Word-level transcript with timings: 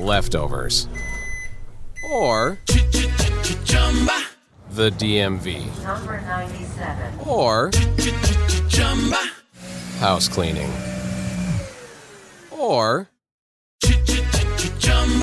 Leftovers. 0.00 0.86
Or 2.12 2.58
the 4.70 4.90
DMV. 4.90 5.82
Number 5.82 6.20
97. 6.20 7.18
Or 7.26 7.70
house 9.98 10.28
cleaning. 10.28 10.70
Or 12.50 13.08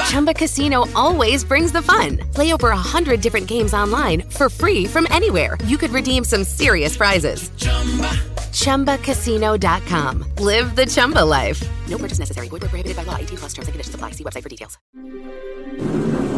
Chumba 0.05 0.33
Casino 0.33 0.85
always 0.95 1.43
brings 1.43 1.71
the 1.71 1.81
fun. 1.81 2.17
Play 2.33 2.51
over 2.51 2.69
a 2.69 2.77
hundred 2.77 3.21
different 3.21 3.47
games 3.47 3.73
online 3.73 4.21
for 4.23 4.49
free 4.49 4.85
from 4.85 5.07
anywhere. 5.11 5.57
You 5.65 5.77
could 5.77 5.91
redeem 5.91 6.23
some 6.23 6.43
serious 6.43 6.97
prizes. 6.97 7.49
Chumba. 7.57 8.09
ChumbaCasino.com. 8.52 10.25
Live 10.39 10.75
the 10.75 10.85
Chumba 10.85 11.23
life. 11.23 11.63
No 11.88 11.97
purchase 11.97 12.19
necessary. 12.19 12.49
Void 12.49 12.63
where 12.63 12.69
prohibited 12.69 12.97
by 12.97 13.03
law. 13.03 13.15
18 13.17 13.38
plus 13.38 13.53
terms 13.53 13.67
and 13.67 13.73
conditions 13.73 13.95
apply. 13.95 14.11
See 14.11 14.23
website 14.23 14.43
for 14.43 14.49
details. 14.49 14.77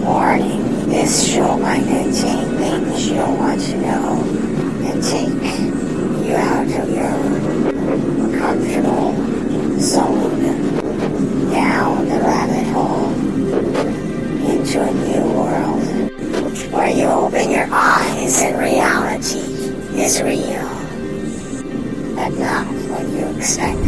Warning, 0.04 0.90
this 0.90 1.28
show 1.32 1.58
might 1.58 1.84
contain 1.84 2.58
things 2.58 3.08
you 3.10 3.16
don't 3.16 3.38
want 3.38 3.62
to 3.62 3.78
know 3.78 4.24
and 4.86 5.04
take 5.04 5.30
you 6.28 6.36
out 6.36 6.66
of 6.66 6.90
your 6.90 8.40
comfortable 8.40 9.80
zone. 9.80 10.79
Down 11.52 12.08
the 12.08 12.20
rabbit 12.20 12.68
hole 12.68 13.12
into 14.50 14.82
a 14.82 14.94
new 14.94 15.24
world 15.34 15.84
where 16.72 16.90
you 16.90 17.06
open 17.06 17.50
your 17.50 17.68
eyes 17.72 18.42
and 18.42 18.60
reality 18.60 19.40
is 20.00 20.22
real. 20.22 20.70
But 22.16 22.30
not 22.38 22.68
what 22.90 23.08
you 23.10 23.26
expect. 23.36 23.80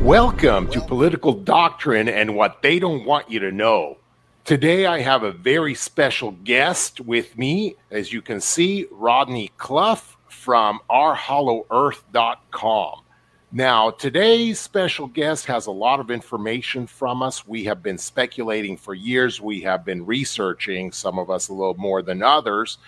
Welcome 0.00 0.70
to 0.70 0.80
Political 0.80 1.34
Doctrine 1.42 2.08
and 2.08 2.34
What 2.34 2.62
They 2.62 2.78
Don't 2.78 3.04
Want 3.04 3.30
You 3.30 3.40
to 3.40 3.52
Know. 3.52 3.98
Today, 4.44 4.86
I 4.86 5.00
have 5.00 5.22
a 5.22 5.32
very 5.32 5.74
special 5.74 6.30
guest 6.30 7.00
with 7.00 7.36
me. 7.36 7.76
As 7.90 8.10
you 8.12 8.22
can 8.22 8.40
see, 8.40 8.86
Rodney 8.90 9.50
Cluff 9.58 10.16
from 10.28 10.80
ourhollowearth.com. 10.88 13.02
Now, 13.52 13.90
today's 13.90 14.58
special 14.58 15.06
guest 15.06 15.46
has 15.46 15.66
a 15.66 15.70
lot 15.70 16.00
of 16.00 16.10
information 16.10 16.86
from 16.86 17.22
us. 17.22 17.46
We 17.46 17.62
have 17.64 17.80
been 17.80 17.96
speculating 17.96 18.76
for 18.76 18.92
years. 18.92 19.40
We 19.40 19.60
have 19.60 19.84
been 19.84 20.04
researching, 20.04 20.90
some 20.90 21.18
of 21.18 21.30
us 21.30 21.48
a 21.48 21.52
little 21.52 21.76
more 21.76 22.02
than 22.02 22.24
others, 22.24 22.78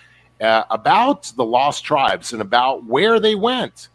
uh, 0.40 0.64
about 0.70 1.32
the 1.36 1.44
lost 1.44 1.84
tribes 1.84 2.32
and 2.32 2.42
about 2.42 2.84
where 2.84 3.20
they 3.20 3.36
went. 3.36 3.88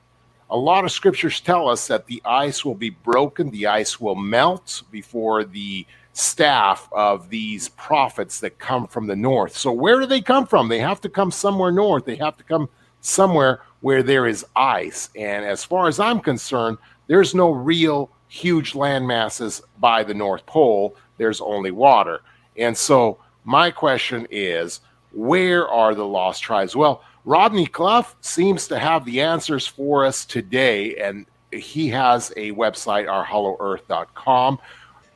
A 0.50 0.58
lot 0.58 0.86
of 0.86 0.92
scriptures 0.92 1.42
tell 1.42 1.68
us 1.68 1.88
that 1.88 2.06
the 2.06 2.22
ice 2.24 2.64
will 2.64 2.76
be 2.76 2.92
broken, 2.92 3.50
the 3.50 3.68
ice 3.68 4.00
will 4.00 4.16
melt 4.16 4.84
before 4.90 5.44
the 5.44 5.86
staff 6.14 6.88
of 6.94 7.30
these 7.30 7.70
prophets 7.70 8.40
that 8.40 8.58
come 8.58 8.88
from 8.88 9.08
the 9.08 9.16
north. 9.16 9.58
So, 9.58 9.72
where 9.72 10.00
do 10.00 10.06
they 10.06 10.22
come 10.22 10.48
from? 10.48 10.70
They 10.70 10.80
have 10.80 11.02
to 11.02 11.10
come 11.10 11.32
somewhere 11.32 11.72
north. 11.72 12.06
They 12.06 12.16
have 12.18 12.38
to 12.38 12.44
come 12.44 12.70
somewhere 13.02 13.62
where 13.84 14.02
there 14.02 14.26
is 14.26 14.46
ice. 14.56 15.10
And 15.14 15.44
as 15.44 15.66
far 15.66 15.90
as 15.90 16.00
I'm 16.00 16.22
concerned, 16.22 16.78
there's 17.08 17.36
no 17.36 17.52
real 17.52 18.10
huge 18.30 18.76
land 18.76 19.06
masses 19.06 19.62
by 19.80 20.04
the 20.04 20.14
North 20.14 20.46
Pole. 20.46 20.96
There's 21.18 21.42
only 21.42 21.72
water. 21.72 22.22
And 22.56 22.78
so, 22.78 23.20
my 23.44 23.72
question 23.72 24.26
is 24.32 24.80
where 25.12 25.68
are 25.68 25.94
the 25.94 26.06
lost 26.06 26.42
tribes? 26.42 26.78
Well, 26.78 27.04
Rodney 27.26 27.66
Cluff 27.66 28.16
seems 28.22 28.70
to 28.70 28.80
have 28.80 29.04
the 29.04 29.20
answers 29.20 29.68
for 29.68 30.06
us 30.06 30.24
today, 30.24 30.96
and 30.96 31.26
he 31.52 31.90
has 31.90 32.32
a 32.38 32.54
website, 32.54 33.08
ourhollowearth.com. 33.08 34.60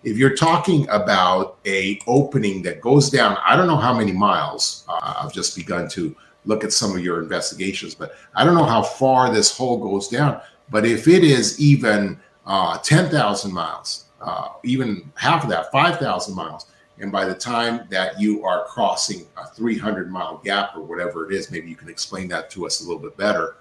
if 0.04 0.18
you're 0.18 0.36
talking 0.36 0.86
about 0.90 1.58
a 1.66 2.02
opening 2.06 2.62
that 2.62 2.80
goes 2.82 3.10
down 3.10 3.36
i 3.46 3.56
don't 3.56 3.66
know 3.66 3.82
how 3.88 3.94
many 3.98 4.12
miles 4.12 4.86
uh, 4.88 5.16
i've 5.22 5.34
just 5.34 5.56
begun 5.56 5.90
to 5.90 6.16
look 6.48 6.64
at 6.64 6.74
some 6.74 6.92
of 6.92 7.04
your 7.04 7.22
investigations 7.22 7.94
but 7.94 8.14
i 8.36 8.44
don't 8.44 8.56
know 8.56 8.66
how 8.66 8.82
far 8.82 9.32
this 9.32 9.56
hole 9.56 9.78
goes 9.78 10.08
down 10.08 10.42
but 10.70 10.86
if 10.86 11.08
it 11.08 11.24
is 11.24 11.60
even 11.60 12.20
uh, 12.46 12.78
10000 12.80 13.54
miles 13.54 14.06
uh, 14.22 14.50
even 14.64 15.12
half 15.16 15.44
of 15.44 15.50
that 15.50 15.72
5000 15.72 16.36
miles 16.36 16.68
and 17.00 17.12
by 17.12 17.26
the 17.26 17.36
time 17.36 17.86
that 17.90 18.20
you 18.20 18.44
are 18.44 18.66
crossing 18.66 19.26
a 19.38 19.48
300 19.48 20.10
mile 20.10 20.42
gap 20.44 20.76
or 20.76 20.82
whatever 20.82 21.30
it 21.30 21.36
is 21.36 21.52
maybe 21.52 21.70
you 21.70 21.76
can 21.76 21.90
explain 21.90 22.28
that 22.28 22.50
to 22.50 22.66
us 22.66 22.82
a 22.82 22.84
little 22.84 23.02
bit 23.02 23.16
better 23.18 23.58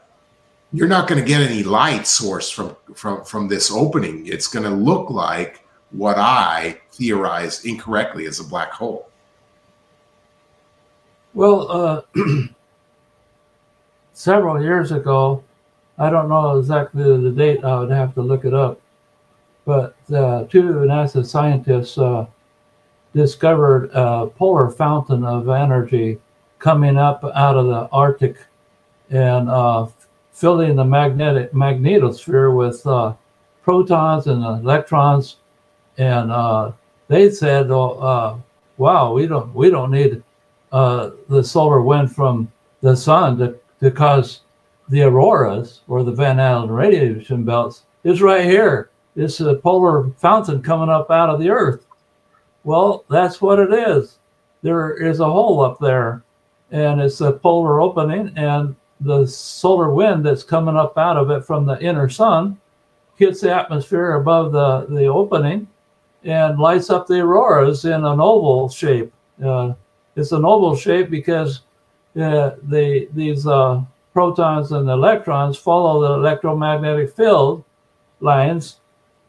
you're 0.73 0.89
not 0.89 1.09
going 1.09 1.21
to 1.21 1.27
get 1.27 1.43
any 1.43 1.63
light 1.63 2.07
source 2.07 2.51
from 2.51 2.75
from 2.95 3.25
from 3.25 3.49
this 3.49 3.71
opening 3.71 4.27
it's 4.27 4.49
going 4.49 4.65
to 4.65 4.71
look 4.71 5.11
like 5.11 5.67
what 5.91 6.19
I 6.19 6.81
theorized 6.93 7.67
incorrectly 7.67 8.27
as 8.27 8.41
a 8.41 8.45
black 8.45 8.71
hole. 8.71 9.09
Well, 11.35 11.71
uh, 11.71 12.03
several 14.17 14.63
years 14.63 14.93
ago, 14.93 15.45
I 15.99 16.09
don't 16.09 16.31
know 16.31 16.59
exactly 16.59 17.03
the 17.03 17.31
date, 17.31 17.63
I 17.63 17.79
would 17.79 17.91
have 17.91 18.15
to 18.15 18.23
look 18.23 18.47
it 18.47 18.55
up, 18.55 18.81
but 19.67 19.95
uh, 20.11 20.45
two 20.45 20.63
NASA 20.63 21.25
scientists 21.25 21.99
uh, 21.99 22.27
discovered 23.15 23.91
a 23.93 24.27
polar 24.27 24.71
fountain 24.71 25.23
of 25.23 25.51
energy 25.51 26.19
coming 26.59 26.97
up 26.97 27.25
out 27.35 27.59
of 27.59 27.67
the 27.67 27.89
Arctic 27.93 28.39
and 29.11 29.51
uh, 29.51 29.87
filling 30.33 30.77
the 30.77 30.85
magnetic 30.85 31.53
magnetosphere 31.53 32.57
with 32.57 32.87
uh, 32.87 33.13
protons 33.63 34.29
and 34.29 34.43
electrons. 34.43 35.37
And 35.99 36.33
uh, 36.33 36.73
they 37.09 37.31
said, 37.31 37.71
oh, 37.71 38.43
"Wow, 38.79 39.13
we 39.13 39.27
don't 39.27 39.55
we 39.55 39.71
don't 39.71 39.91
need 39.91 40.23
the 40.71 41.43
solar 41.43 41.83
wind 41.83 42.15
from 42.15 42.51
the 42.81 42.97
sun 42.97 43.39
to, 43.39 43.59
to 43.81 43.91
cause 43.91 44.41
the 44.89 45.03
auroras 45.03 45.81
or 45.89 46.03
the 46.03 46.13
Van 46.13 46.39
Allen 46.39 46.71
radiation 46.71 47.45
belts. 47.45 47.83
is 48.05 48.23
right 48.23 48.45
here. 48.45 48.91
It's 49.17 49.41
a 49.41 49.55
polar 49.55 50.11
fountain 50.19 50.63
coming 50.63 50.89
up 50.89 51.11
out 51.11 51.31
of 51.31 51.41
the 51.41 51.51
Earth." 51.51 51.87
Well, 52.65 53.05
that's 53.09 53.41
what 53.41 53.59
it 53.59 53.73
is. 53.73 54.19
There 54.63 54.97
is 54.97 55.21
a 55.21 55.31
hole 55.31 55.61
up 55.61 55.79
there, 55.79 56.23
and 56.71 57.01
it's 57.01 57.21
a 57.21 57.33
polar 57.33 57.81
opening, 57.81 58.33
and 58.37 58.75
the 59.01 59.27
solar 59.27 59.91
wind 59.93 60.25
that's 60.25 60.43
coming 60.43 60.77
up 60.77 60.97
out 60.97 61.17
of 61.17 61.31
it 61.31 61.45
from 61.45 61.67
the 61.67 61.79
inner 61.81 62.09
sun 62.09 62.59
hits 63.17 63.41
the 63.41 63.55
atmosphere 63.55 64.15
above 64.15 64.53
the, 64.53 64.87
the 64.95 65.07
opening 65.07 65.67
and 66.25 66.59
lights 66.59 66.91
up 66.91 67.07
the 67.07 67.21
auroras 67.21 67.85
in 67.85 68.05
an 68.05 68.21
oval 68.21 68.69
shape. 68.69 69.13
Uh, 69.45 69.73
it's 70.17 70.33
an 70.33 70.45
oval 70.45 70.75
shape 70.75 71.11
because 71.11 71.63
uh, 72.17 72.57
the 72.63 73.09
these 73.13 73.47
uh, 73.47 73.81
protons 74.13 74.73
and 74.73 74.89
electrons 74.89 75.57
follow 75.59 76.01
the 76.01 76.15
electromagnetic 76.15 77.15
field 77.15 77.65
lines, 78.21 78.77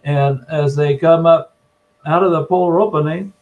and 0.03 0.45
as 0.49 0.75
they 0.75 0.97
come 0.97 1.25
up 1.25 1.55
out 2.05 2.23
of 2.23 2.31
the 2.31 2.43
polar 2.45 2.79
opening, 2.79 3.33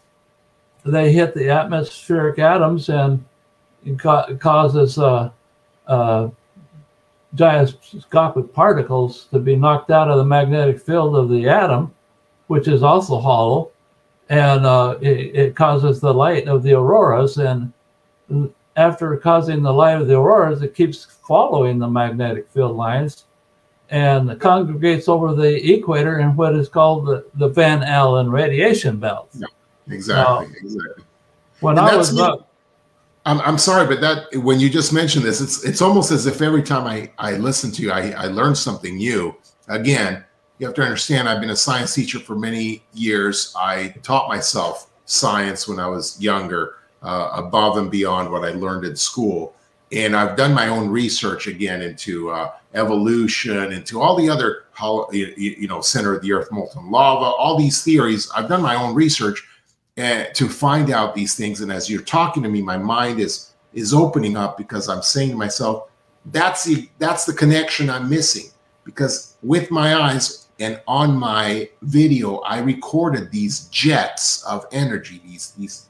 they 0.84 1.12
hit 1.12 1.36
the 1.36 1.50
atmospheric 1.50 2.40
atoms 2.40 2.90
and 2.90 3.24
it 3.86 4.00
ca- 4.00 4.34
causes 4.36 4.98
uh, 4.98 5.30
uh, 5.88 6.30
gyroscopic 7.36 8.52
particles 8.54 9.26
to 9.26 9.40
be 9.40 9.56
knocked 9.56 9.92
out 9.92 10.10
of 10.10 10.18
the 10.18 10.26
magnetic 10.26 10.80
field 10.80 11.16
of 11.16 11.30
the 11.30 11.48
atom 11.48 11.94
which 12.48 12.68
is 12.68 12.84
also 12.84 13.20
hollow, 13.20 13.72
and 14.30 14.66
uh, 14.66 14.96
it, 15.02 15.36
it, 15.36 15.56
causes 15.56 16.00
the 16.00 16.14
light 16.14 16.48
of 16.48 16.64
the 16.64 16.74
auroras. 16.74 17.38
And 17.38 17.72
after 18.76 19.16
causing 19.18 19.62
the 19.62 19.72
light 19.72 20.00
of 20.00 20.08
the 20.08 20.18
auroras, 20.18 20.62
it 20.62 20.76
keeps 20.76 21.06
following 21.28 21.80
the 21.80 21.88
magnetic 21.88 22.50
field 22.50 22.76
lines 22.76 23.26
and 23.90 24.40
congregates 24.40 25.08
over 25.08 25.34
the 25.34 25.74
equator 25.74 26.20
in 26.20 26.36
what 26.36 26.56
is 26.56 26.68
called 26.68 27.06
the, 27.06 27.26
the 27.36 27.48
Van 27.48 27.84
Allen 27.84 28.30
radiation 28.30 28.98
belt. 28.98 29.30
Yeah, 29.34 29.48
exactly, 29.88 30.48
now, 30.48 30.54
exactly. 30.62 31.04
When 31.60 31.78
and 31.78 31.88
I 31.88 31.96
was 31.96 32.20
up, 32.20 32.52
I'm, 33.26 33.40
I'm 33.42 33.58
sorry, 33.58 33.88
but 33.88 34.02
that 34.02 34.36
when 34.44 34.60
you 34.60 34.70
just 34.70 34.94
mentioned 34.94 35.26
this, 35.26 35.42
it's 35.42 35.64
it's 35.64 35.82
almost 35.82 36.12
as 36.12 36.26
if 36.26 36.42
every 36.42 36.62
time 36.62 36.86
I, 36.86 37.12
I 37.18 37.38
listen 37.38 37.72
to 37.72 37.82
you, 37.82 37.92
I, 37.92 38.12
I 38.12 38.26
learn 38.26 38.56
something 38.56 38.98
new. 38.98 39.36
Again, 39.68 40.24
you 40.60 40.66
have 40.68 40.76
to 40.76 40.84
understand 40.84 41.28
I've 41.28 41.42
been 41.42 41.50
a 41.50 41.56
science 41.56 41.96
teacher 41.96 42.20
for 42.20 42.36
many 42.36 42.84
years. 42.94 43.54
I 43.58 43.96
taught 44.04 44.30
myself 44.30 44.92
science 45.06 45.68
when 45.68 45.80
I 45.80 45.88
was 45.88 46.20
younger, 46.22 46.76
uh, 47.06 47.30
above 47.36 47.78
and 47.78 47.92
beyond 47.92 48.32
what 48.32 48.44
I 48.44 48.52
learned 48.52 48.84
in 48.84 48.96
school. 48.96 49.56
And 49.92 50.16
I've 50.16 50.36
done 50.36 50.54
my 50.54 50.68
own 50.68 50.90
research 50.90 51.46
again 51.46 51.84
into 51.84 52.32
uh, 52.32 52.54
evolution, 52.74 53.72
into 53.72 54.02
all 54.02 54.16
the 54.16 54.28
other, 54.28 54.66
you, 55.12 55.68
know, 55.68 55.82
center 55.82 56.16
of 56.16 56.24
the 56.24 56.34
earth, 56.34 56.52
molten 56.52 56.90
lava, 56.90 57.26
all 57.26 57.58
these 57.58 57.84
theories. 57.84 58.30
I've 58.36 58.50
done 58.50 58.64
my 58.64 58.76
own 58.76 58.96
research 58.96 59.44
uh, 59.98 60.26
to 60.34 60.50
find 60.50 60.90
out 60.90 61.14
these 61.14 61.36
things. 61.36 61.62
And 61.62 61.72
as 61.72 61.90
you're 61.90 62.02
talking 62.02 62.42
to 62.44 62.50
me, 62.50 62.62
my 62.62 62.78
mind 62.78 63.20
is 63.20 63.52
is 63.74 63.94
opening 63.94 64.38
up 64.38 64.58
because 64.58 64.88
I'm 64.90 65.02
saying 65.02 65.32
to 65.32 65.36
myself, 65.36 65.90
that's 66.32 66.64
the 66.64 66.90
that's 66.98 67.26
the 67.26 67.34
connection 67.34 67.90
I'm 67.90 68.10
missing. 68.10 68.50
Because 68.84 69.38
with 69.44 69.70
my 69.70 69.96
eyes 69.96 70.48
and 70.60 70.82
on 70.88 71.16
my 71.16 71.70
video, 71.84 72.38
I 72.38 72.60
recorded 72.60 73.32
these 73.32 73.66
jets 73.66 74.44
of 74.44 74.66
energy. 74.72 75.22
These 75.24 75.52
these 75.52 75.90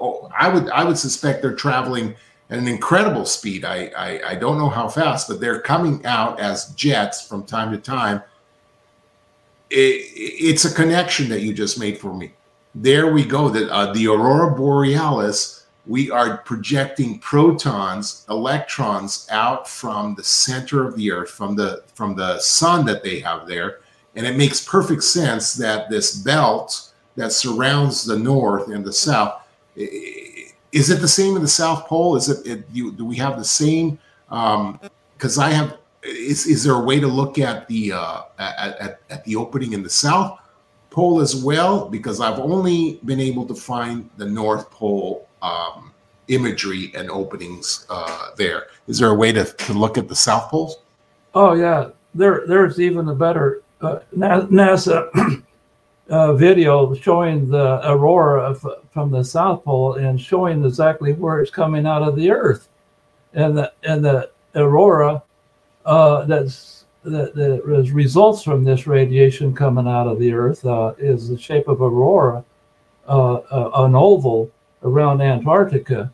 oh, 0.00 0.30
I 0.36 0.48
would 0.48 0.70
I 0.70 0.84
would 0.84 0.98
suspect 0.98 1.42
they're 1.42 1.54
traveling 1.54 2.14
at 2.50 2.58
an 2.58 2.68
incredible 2.68 3.26
speed. 3.26 3.64
I, 3.64 3.90
I 3.96 4.30
I 4.30 4.34
don't 4.34 4.58
know 4.58 4.68
how 4.68 4.88
fast, 4.88 5.28
but 5.28 5.40
they're 5.40 5.60
coming 5.60 6.04
out 6.06 6.40
as 6.40 6.74
jets 6.74 7.26
from 7.26 7.44
time 7.44 7.72
to 7.72 7.78
time. 7.78 8.22
It, 9.70 10.04
it's 10.14 10.64
a 10.64 10.74
connection 10.74 11.28
that 11.30 11.42
you 11.42 11.52
just 11.52 11.78
made 11.78 11.98
for 11.98 12.14
me. 12.14 12.32
There 12.74 13.12
we 13.12 13.24
go. 13.24 13.48
That 13.48 13.70
uh, 13.70 13.92
the 13.92 14.06
aurora 14.08 14.54
borealis 14.54 15.56
we 15.86 16.10
are 16.10 16.38
projecting 16.38 17.18
protons, 17.20 18.26
electrons 18.28 19.28
out 19.30 19.68
from 19.68 20.14
the 20.16 20.24
center 20.24 20.86
of 20.86 20.96
the 20.96 21.12
earth, 21.12 21.30
from 21.30 21.54
the 21.54 21.84
from 21.94 22.14
the 22.16 22.38
sun 22.40 22.84
that 22.86 23.02
they 23.02 23.20
have 23.20 23.46
there. 23.46 23.80
And 24.16 24.26
it 24.26 24.36
makes 24.36 24.64
perfect 24.64 25.04
sense 25.04 25.54
that 25.54 25.90
this 25.90 26.16
belt 26.16 26.92
that 27.16 27.32
surrounds 27.32 28.04
the 28.04 28.18
north 28.18 28.68
and 28.68 28.84
the 28.84 28.92
south 28.92 29.42
is 29.76 30.90
it 30.90 31.00
the 31.00 31.08
same 31.08 31.36
in 31.36 31.42
the 31.42 31.48
South 31.48 31.86
Pole? 31.86 32.16
Is 32.16 32.28
it, 32.28 32.46
it 32.46 32.64
you, 32.72 32.92
do 32.92 33.04
we 33.04 33.16
have 33.16 33.38
the 33.38 33.44
same? 33.44 33.98
Because 34.28 35.38
um, 35.38 35.44
I 35.44 35.50
have. 35.50 35.78
Is, 36.02 36.46
is 36.46 36.62
there 36.62 36.74
a 36.74 36.80
way 36.80 37.00
to 37.00 37.08
look 37.08 37.38
at 37.38 37.66
the 37.66 37.92
uh, 37.92 38.22
at, 38.38 38.78
at, 38.78 39.00
at 39.10 39.24
the 39.24 39.34
opening 39.36 39.72
in 39.72 39.82
the 39.82 39.90
South 39.90 40.38
Pole 40.90 41.20
as 41.20 41.34
well? 41.34 41.88
Because 41.88 42.20
I've 42.20 42.38
only 42.38 43.00
been 43.04 43.20
able 43.20 43.44
to 43.46 43.54
find 43.54 44.08
the 44.16 44.26
North 44.26 44.70
Pole 44.70 45.28
um, 45.42 45.92
imagery 46.28 46.92
and 46.94 47.10
openings 47.10 47.86
uh, 47.90 48.30
there. 48.36 48.68
Is 48.86 48.98
there 48.98 49.10
a 49.10 49.14
way 49.14 49.32
to, 49.32 49.44
to 49.44 49.72
look 49.72 49.98
at 49.98 50.08
the 50.08 50.16
South 50.16 50.48
Poles? 50.50 50.78
Oh 51.34 51.54
yeah, 51.54 51.88
there 52.14 52.44
there's 52.46 52.80
even 52.80 53.08
a 53.08 53.14
better 53.14 53.62
uh, 53.80 53.98
NASA 54.14 55.42
uh, 56.08 56.32
video 56.34 56.94
showing 56.94 57.48
the 57.48 57.80
aurora 57.90 58.42
of, 58.42 58.64
from 58.96 59.10
the 59.10 59.22
South 59.22 59.62
Pole 59.62 59.96
and 59.96 60.18
showing 60.18 60.64
exactly 60.64 61.12
where 61.12 61.42
it's 61.42 61.50
coming 61.50 61.84
out 61.84 62.02
of 62.02 62.16
the 62.16 62.30
Earth, 62.30 62.68
and 63.34 63.54
the 63.54 63.70
and 63.82 64.02
the 64.02 64.30
aurora 64.54 65.22
uh, 65.84 66.24
that's 66.24 66.86
that, 67.04 67.34
that 67.34 67.62
results 67.62 68.42
from 68.42 68.64
this 68.64 68.86
radiation 68.86 69.54
coming 69.54 69.86
out 69.86 70.06
of 70.06 70.18
the 70.18 70.32
Earth 70.32 70.64
uh, 70.64 70.94
is 70.96 71.28
the 71.28 71.36
shape 71.36 71.68
of 71.68 71.82
aurora, 71.82 72.42
uh, 73.06 73.34
uh, 73.34 73.84
an 73.84 73.94
oval 73.94 74.50
around 74.82 75.20
Antarctica. 75.20 76.10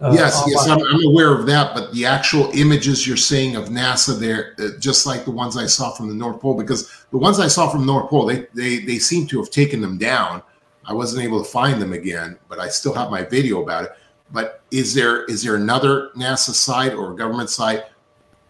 Uh, 0.00 0.12
yes, 0.14 0.40
yes, 0.46 0.68
I'm, 0.68 0.78
I'm, 0.78 1.04
aware 1.04 1.34
of 1.34 1.46
that. 1.46 1.74
But 1.74 1.92
the 1.92 2.06
actual 2.06 2.48
images 2.54 3.08
you're 3.08 3.16
seeing 3.16 3.56
of 3.56 3.70
NASA 3.70 4.16
there, 4.20 4.54
uh, 4.60 4.78
just 4.78 5.04
like 5.04 5.24
the 5.24 5.32
ones 5.32 5.56
I 5.56 5.66
saw 5.66 5.90
from 5.90 6.08
the 6.08 6.14
North 6.14 6.40
Pole, 6.40 6.54
because 6.54 7.04
the 7.10 7.18
ones 7.18 7.40
I 7.40 7.48
saw 7.48 7.68
from 7.68 7.84
North 7.84 8.08
Pole, 8.08 8.26
they, 8.26 8.46
they, 8.54 8.78
they 8.78 9.00
seem 9.00 9.26
to 9.26 9.40
have 9.40 9.50
taken 9.50 9.80
them 9.80 9.98
down. 9.98 10.44
I 10.90 10.92
wasn't 10.92 11.22
able 11.22 11.42
to 11.42 11.48
find 11.48 11.80
them 11.80 11.92
again, 11.92 12.36
but 12.48 12.58
I 12.58 12.68
still 12.68 12.92
have 12.94 13.12
my 13.12 13.22
video 13.22 13.62
about 13.62 13.84
it. 13.84 13.92
But 14.32 14.60
is 14.72 14.92
there 14.92 15.24
is 15.26 15.44
there 15.44 15.54
another 15.54 16.10
NASA 16.16 16.50
site 16.50 16.94
or 16.94 17.14
government 17.14 17.48
site 17.48 17.84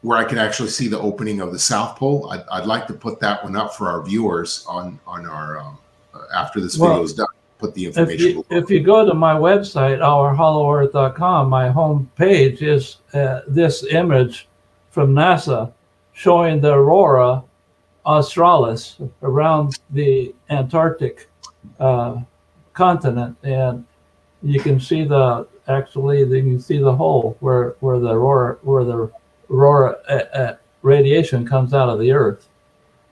where 0.00 0.16
I 0.16 0.24
can 0.24 0.38
actually 0.38 0.70
see 0.70 0.88
the 0.88 0.98
opening 0.98 1.42
of 1.42 1.52
the 1.52 1.58
South 1.58 1.96
Pole? 1.96 2.30
I'd, 2.30 2.44
I'd 2.50 2.64
like 2.64 2.86
to 2.86 2.94
put 2.94 3.20
that 3.20 3.44
one 3.44 3.56
up 3.56 3.74
for 3.74 3.88
our 3.88 4.02
viewers 4.02 4.64
on 4.66 4.98
on 5.06 5.26
our 5.26 5.58
um, 5.58 5.78
uh, 6.14 6.22
after 6.34 6.62
this 6.62 6.78
well, 6.78 6.92
video 6.92 7.04
is 7.04 7.12
done 7.12 7.26
put 7.58 7.74
the 7.74 7.84
information. 7.84 8.26
If 8.26 8.34
you, 8.34 8.44
if 8.48 8.70
you 8.70 8.80
go 8.80 9.04
to 9.04 9.12
my 9.12 9.34
website, 9.34 9.98
ourhollowearth.com, 9.98 11.50
my 11.50 11.68
home 11.68 12.10
page 12.16 12.62
is 12.62 12.96
uh, 13.12 13.42
this 13.46 13.84
image 13.84 14.48
from 14.90 15.12
NASA 15.12 15.70
showing 16.14 16.62
the 16.62 16.72
aurora 16.72 17.44
australis 18.06 18.96
around 19.22 19.78
the 19.90 20.34
Antarctic 20.48 21.28
uh, 21.78 22.16
continent, 22.80 23.36
and 23.42 23.84
you 24.42 24.58
can 24.58 24.80
see 24.80 25.04
the 25.04 25.46
actually 25.68 26.20
you 26.20 26.42
can 26.50 26.60
see 26.60 26.78
the 26.78 26.94
hole 27.02 27.36
where 27.40 27.76
where 27.80 27.98
the 27.98 28.12
aurora 28.18 28.56
where 28.62 28.84
the 28.84 29.10
aurora 29.50 29.90
uh, 30.08 30.38
uh 30.40 30.56
radiation 30.82 31.46
comes 31.46 31.74
out 31.74 31.90
of 31.90 31.98
the 32.00 32.10
Earth. 32.10 32.48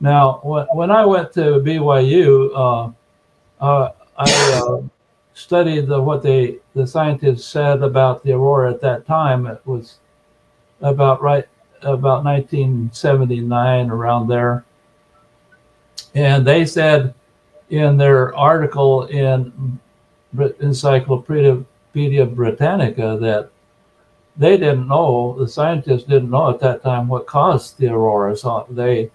Now, 0.01 0.41
when, 0.43 0.65
when 0.73 0.91
I 0.91 1.05
went 1.05 1.33
to 1.35 1.61
BYU, 1.67 2.29
uh, 2.55 2.85
uh, 3.63 3.93
I 4.17 4.31
uh, 4.59 4.81
studied 5.35 5.87
the, 5.87 6.01
what 6.01 6.23
they 6.23 6.61
the 6.75 6.87
scientists 6.87 7.45
said 7.47 7.83
about 7.83 8.25
the 8.25 8.33
aurora 8.33 8.73
at 8.73 8.81
that 8.81 9.07
time. 9.07 9.47
It 9.47 9.61
was 9.67 9.99
about 10.81 11.21
right 11.21 11.47
about 11.83 12.25
1979 12.25 13.91
around 13.91 14.29
there, 14.29 14.65
and 16.15 16.47
they 16.47 16.65
said 16.65 17.13
in 17.71 17.97
their 17.97 18.35
article 18.37 19.05
in 19.07 19.79
Encyclopedia 20.61 22.27
Britannica 22.27 23.19
that 23.21 23.51
they 24.37 24.57
didn't 24.57 24.89
know 24.89 25.37
the 25.39 25.49
scientists 25.49 26.05
didn't 26.05 26.31
know 26.31 26.51
at 26.51 26.61
that 26.61 26.83
time 26.83 27.09
what 27.09 27.27
caused 27.27 27.79
the 27.79 27.89
auroras. 27.89 28.45
They 28.71 29.11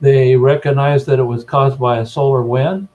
they 0.00 0.36
recognized 0.36 1.06
that 1.06 1.18
it 1.18 1.24
was 1.24 1.44
caused 1.44 1.78
by 1.78 1.98
a 1.98 2.06
solar 2.06 2.42
wind 2.42 2.88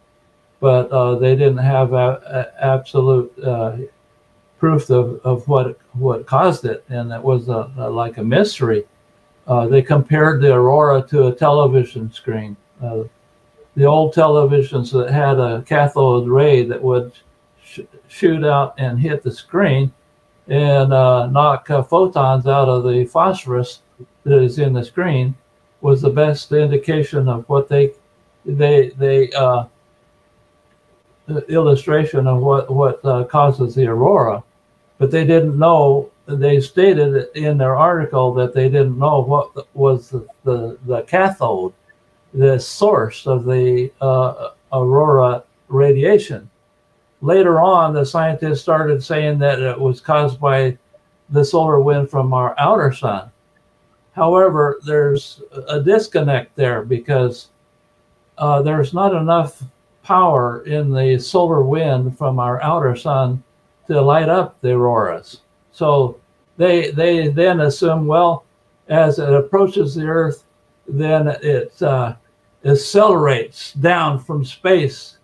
but 0.60 0.90
uh, 0.92 1.16
they 1.16 1.36
didn't 1.36 1.58
have 1.58 1.94
a, 1.94 2.22
a 2.58 2.66
absolute 2.66 3.32
uh, 3.44 3.78
proof 4.60 4.90
of, 4.90 5.22
of 5.24 5.48
what 5.48 5.80
what 5.94 6.26
caused 6.26 6.66
it, 6.66 6.84
and 6.90 7.12
it 7.12 7.22
was 7.22 7.50
a, 7.50 7.72
a, 7.78 7.90
like 7.90 8.18
a 8.18 8.24
mystery. 8.24 8.84
Uh, 9.48 9.68
they 9.68 9.82
compared 9.82 10.42
the 10.42 10.54
aurora 10.54 11.02
to 11.08 11.28
a 11.28 11.36
television 11.36 12.12
screen. 12.12 12.58
Uh, 13.78 13.82
the 13.82 13.86
old 13.86 14.14
televisions 14.14 14.92
that 14.92 15.12
had 15.12 15.40
a 15.40 15.62
cathode 15.64 16.28
ray 16.28 16.64
that 16.64 16.82
would 16.82 17.12
sh- 17.64 17.80
shoot 18.08 18.44
out 18.44 18.74
and 18.78 19.00
hit 19.00 19.22
the 19.24 19.32
screen 19.32 19.92
and 20.48 20.94
uh, 20.94 21.28
knock 21.28 21.70
uh, 21.70 21.84
photons 21.84 22.48
out 22.48 22.70
of 22.70 22.84
the 22.84 23.06
phosphorus 23.06 23.82
that 24.24 24.42
is 24.42 24.60
in 24.60 24.74
the 24.74 24.84
screen 24.84 25.36
was 25.82 26.02
the 26.02 26.10
best 26.10 26.52
indication 26.52 27.28
of 27.28 27.48
what 27.50 27.70
they 27.70 27.92
they 28.46 28.90
they 28.98 29.30
illustration 31.50 32.28
of 32.28 32.42
what 32.42 32.74
what 32.74 33.04
uh, 33.04 33.26
causes 33.26 33.76
the 33.76 33.86
aurora, 33.86 34.44
but 34.98 35.12
they 35.12 35.26
didn't 35.26 35.58
know. 35.58 36.10
They 36.26 36.60
stated 36.60 37.28
in 37.36 37.58
their 37.58 37.76
article 37.76 38.34
that 38.34 38.54
they 38.54 38.70
didn't 38.70 38.98
know 38.98 39.22
what 39.22 39.68
was 39.76 40.10
the 40.10 40.26
the, 40.44 40.78
the 40.86 41.02
cathode, 41.04 41.74
the 42.38 42.60
source 42.60 43.26
of 43.26 43.46
the 43.46 43.92
uh, 44.00 44.50
aurora 44.72 45.44
radiation. 45.68 46.50
Later 47.22 47.60
on, 47.60 47.94
the 47.94 48.06
scientists 48.06 48.62
started 48.62 49.04
saying 49.04 49.40
that 49.40 49.60
it 49.60 49.80
was 49.80 50.00
caused 50.00 50.40
by 50.40 50.78
the 51.30 51.44
solar 51.44 51.80
wind 51.80 52.10
from 52.10 52.34
our 52.34 52.54
outer 52.60 52.94
sun. 52.94 53.32
However, 54.12 54.80
there's 54.86 55.42
a 55.68 55.82
disconnect 55.82 56.56
there 56.56 56.84
because 56.84 57.50
uh, 58.38 58.62
there's 58.62 58.94
not 58.94 59.16
enough 59.16 59.64
power 60.04 60.64
in 60.66 60.92
the 60.92 61.20
solar 61.20 61.64
wind 61.64 62.18
from 62.18 62.40
our 62.40 62.62
outer 62.62 62.96
sun 62.96 63.44
to 63.88 64.00
light 64.00 64.30
up 64.30 64.60
the 64.62 64.72
auroras. 64.72 65.42
So 65.72 66.20
they 66.58 66.92
they 66.92 67.28
then 67.30 67.62
assume, 67.62 68.08
well, 68.08 68.46
as 68.90 69.20
it 69.20 69.34
approaches 69.34 69.96
the 69.96 70.06
Earth, 70.06 70.44
then 70.88 71.28
it 71.28 71.82
uh, 71.82 72.16
accelerates 72.68 73.74
down 73.74 74.20
from 74.20 74.44
space, 74.46 75.18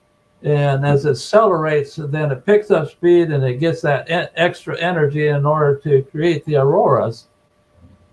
and 0.44 0.86
as 0.86 1.06
it 1.06 1.12
accelerates, 1.12 1.96
then 1.96 2.32
it 2.32 2.46
picks 2.46 2.70
up 2.72 2.90
speed 2.90 3.32
and 3.32 3.44
it 3.44 3.60
gets 3.60 3.82
that 3.82 4.06
extra 4.36 4.80
energy 4.80 5.28
in 5.28 5.46
order 5.46 5.78
to 5.80 6.04
create 6.12 6.44
the 6.46 6.58
auroras. 6.58 7.28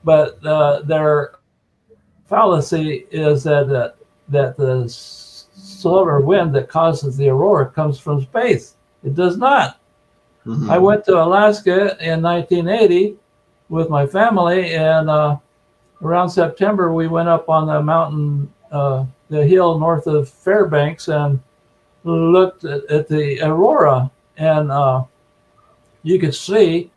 But 0.04 0.44
uh, 0.46 0.82
their 0.82 1.32
fallacy 2.28 3.06
is 3.10 3.42
that 3.44 3.68
uh, 3.68 3.90
that 4.28 4.56
the 4.56 4.88
solar 4.88 6.20
wind 6.20 6.54
that 6.54 6.68
causes 6.68 7.16
the 7.16 7.28
aurora 7.28 7.66
comes 7.66 7.98
from 7.98 8.22
space. 8.22 8.76
It 9.02 9.14
does 9.14 9.36
not. 9.36 9.80
Mm-hmm. 10.46 10.70
I 10.70 10.78
went 10.78 11.04
to 11.06 11.22
Alaska 11.22 11.96
in 12.00 12.22
1980 12.22 13.16
with 13.68 13.90
my 13.90 14.06
family, 14.06 14.74
and 14.74 15.10
uh, 15.10 15.36
around 16.02 16.30
September 16.30 16.92
we 16.92 17.08
went 17.08 17.28
up 17.28 17.48
on 17.48 17.66
the 17.66 17.82
mountain, 17.82 18.52
uh, 18.70 19.04
the 19.30 19.46
hill 19.46 19.78
north 19.78 20.06
of 20.06 20.28
Fairbanks, 20.28 21.08
and 21.08 21.40
looked 22.04 22.64
at, 22.64 22.84
at 22.90 23.08
the 23.08 23.40
aurora, 23.40 24.10
and 24.36 24.70
uh, 24.70 25.04
you 26.02 26.18
could 26.18 26.34
see 26.34 26.90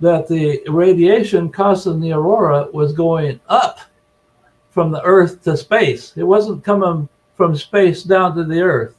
that 0.00 0.28
the 0.28 0.62
radiation 0.68 1.50
causing 1.50 2.00
the 2.00 2.12
aurora 2.12 2.68
was 2.72 2.92
going 2.92 3.40
up 3.48 3.80
from 4.70 4.90
the 4.90 5.02
Earth 5.02 5.42
to 5.42 5.56
space. 5.56 6.12
It 6.16 6.22
wasn't 6.22 6.64
coming 6.64 7.08
from 7.36 7.56
space 7.56 8.02
down 8.02 8.36
to 8.36 8.44
the 8.44 8.60
Earth. 8.60 8.94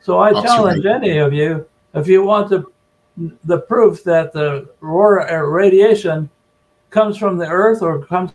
So 0.00 0.18
I 0.18 0.32
challenge 0.32 0.86
any 0.86 1.18
of 1.18 1.32
you, 1.32 1.66
if 1.94 2.06
you 2.06 2.22
want 2.22 2.48
to, 2.50 2.72
the 3.44 3.58
proof 3.58 4.04
that 4.04 4.32
the 4.32 4.68
aurora 4.82 5.48
radiation 5.48 6.30
comes 6.90 7.16
from 7.16 7.38
the 7.38 7.48
Earth 7.48 7.82
or 7.82 8.04
comes 8.04 8.32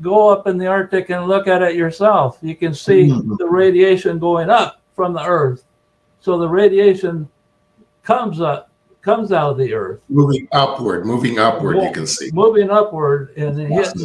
go 0.00 0.28
up 0.28 0.46
in 0.46 0.58
the 0.58 0.66
Arctic 0.66 1.10
and 1.10 1.26
look 1.26 1.46
at 1.48 1.62
it 1.62 1.74
yourself. 1.74 2.38
You 2.42 2.54
can 2.54 2.74
see 2.74 3.08
mm-hmm. 3.08 3.36
the 3.36 3.46
radiation 3.46 4.18
going 4.18 4.50
up 4.50 4.80
from 4.94 5.12
the 5.12 5.24
Earth. 5.24 5.64
So 6.20 6.38
the 6.38 6.48
radiation 6.48 7.28
comes 8.02 8.40
up, 8.40 8.70
comes 9.02 9.32
out 9.32 9.52
of 9.52 9.58
the 9.58 9.72
Earth, 9.72 10.00
moving 10.08 10.48
upward, 10.52 11.06
moving 11.06 11.38
upward. 11.38 11.76
you 11.76 11.92
can 11.92 12.06
see 12.06 12.30
moving 12.32 12.70
upward, 12.70 13.32
and 13.36 13.60
it 13.60 13.70
hits. 13.70 14.04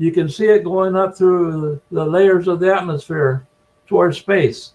You 0.00 0.12
can 0.12 0.28
see 0.28 0.46
it 0.46 0.62
going 0.62 0.94
up 0.94 1.16
through 1.16 1.80
the 1.90 2.04
layers 2.04 2.46
of 2.46 2.60
the 2.60 2.72
atmosphere 2.72 3.46
towards 3.88 4.18
space. 4.18 4.74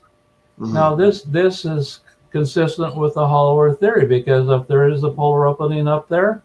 Mm-hmm. 0.59 0.73
Now, 0.73 0.95
this 0.95 1.23
this 1.23 1.65
is 1.65 2.01
consistent 2.31 2.95
with 2.95 3.13
the 3.13 3.27
hollow 3.27 3.59
Earth 3.62 3.79
theory 3.79 4.05
because 4.05 4.50
if 4.50 4.67
there 4.67 4.89
is 4.89 5.03
a 5.03 5.09
polar 5.09 5.47
opening 5.47 5.88
up 5.88 6.09
there, 6.09 6.43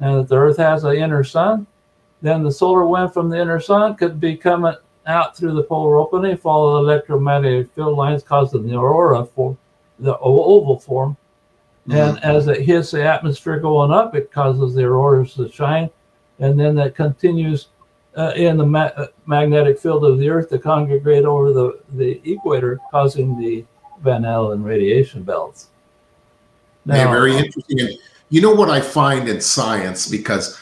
and 0.00 0.20
if 0.20 0.28
the 0.28 0.36
Earth 0.36 0.56
has 0.58 0.84
an 0.84 0.96
inner 0.96 1.24
sun, 1.24 1.66
then 2.22 2.42
the 2.42 2.52
solar 2.52 2.86
wind 2.86 3.12
from 3.12 3.28
the 3.28 3.40
inner 3.40 3.60
sun 3.60 3.96
could 3.96 4.20
be 4.20 4.36
coming 4.36 4.74
out 5.06 5.36
through 5.36 5.54
the 5.54 5.62
polar 5.62 5.96
opening, 5.96 6.36
follow 6.36 6.74
the 6.74 6.90
electromagnetic 6.90 7.72
field 7.72 7.96
lines, 7.96 8.22
causing 8.22 8.66
the 8.66 8.78
aurora 8.78 9.24
for 9.24 9.56
the 9.98 10.16
oval 10.18 10.78
form. 10.78 11.16
Mm-hmm. 11.88 11.98
And 11.98 12.24
as 12.24 12.46
it 12.46 12.60
hits 12.60 12.90
the 12.90 13.02
atmosphere 13.02 13.58
going 13.58 13.90
up, 13.90 14.14
it 14.14 14.30
causes 14.30 14.74
the 14.74 14.84
auroras 14.84 15.34
to 15.34 15.50
shine, 15.50 15.88
and 16.38 16.60
then 16.60 16.74
that 16.76 16.94
continues 16.94 17.68
uh, 18.16 18.32
in 18.36 18.58
the 18.58 18.66
ma- 18.66 18.90
uh, 18.96 19.06
magnetic 19.24 19.78
field 19.78 20.04
of 20.04 20.18
the 20.18 20.28
Earth 20.28 20.50
to 20.50 20.58
congregate 20.58 21.24
over 21.24 21.52
the, 21.52 21.80
the 21.94 22.20
equator, 22.30 22.78
causing 22.90 23.38
the 23.38 23.64
Van 24.02 24.24
Allen 24.24 24.62
radiation 24.62 25.22
belts. 25.22 25.68
Now, 26.84 26.96
yeah, 26.96 27.10
very 27.10 27.36
interesting. 27.36 27.80
And 27.80 27.90
you 28.28 28.40
know 28.40 28.54
what 28.54 28.68
I 28.68 28.80
find 28.80 29.28
in 29.28 29.40
science, 29.40 30.06
because 30.08 30.59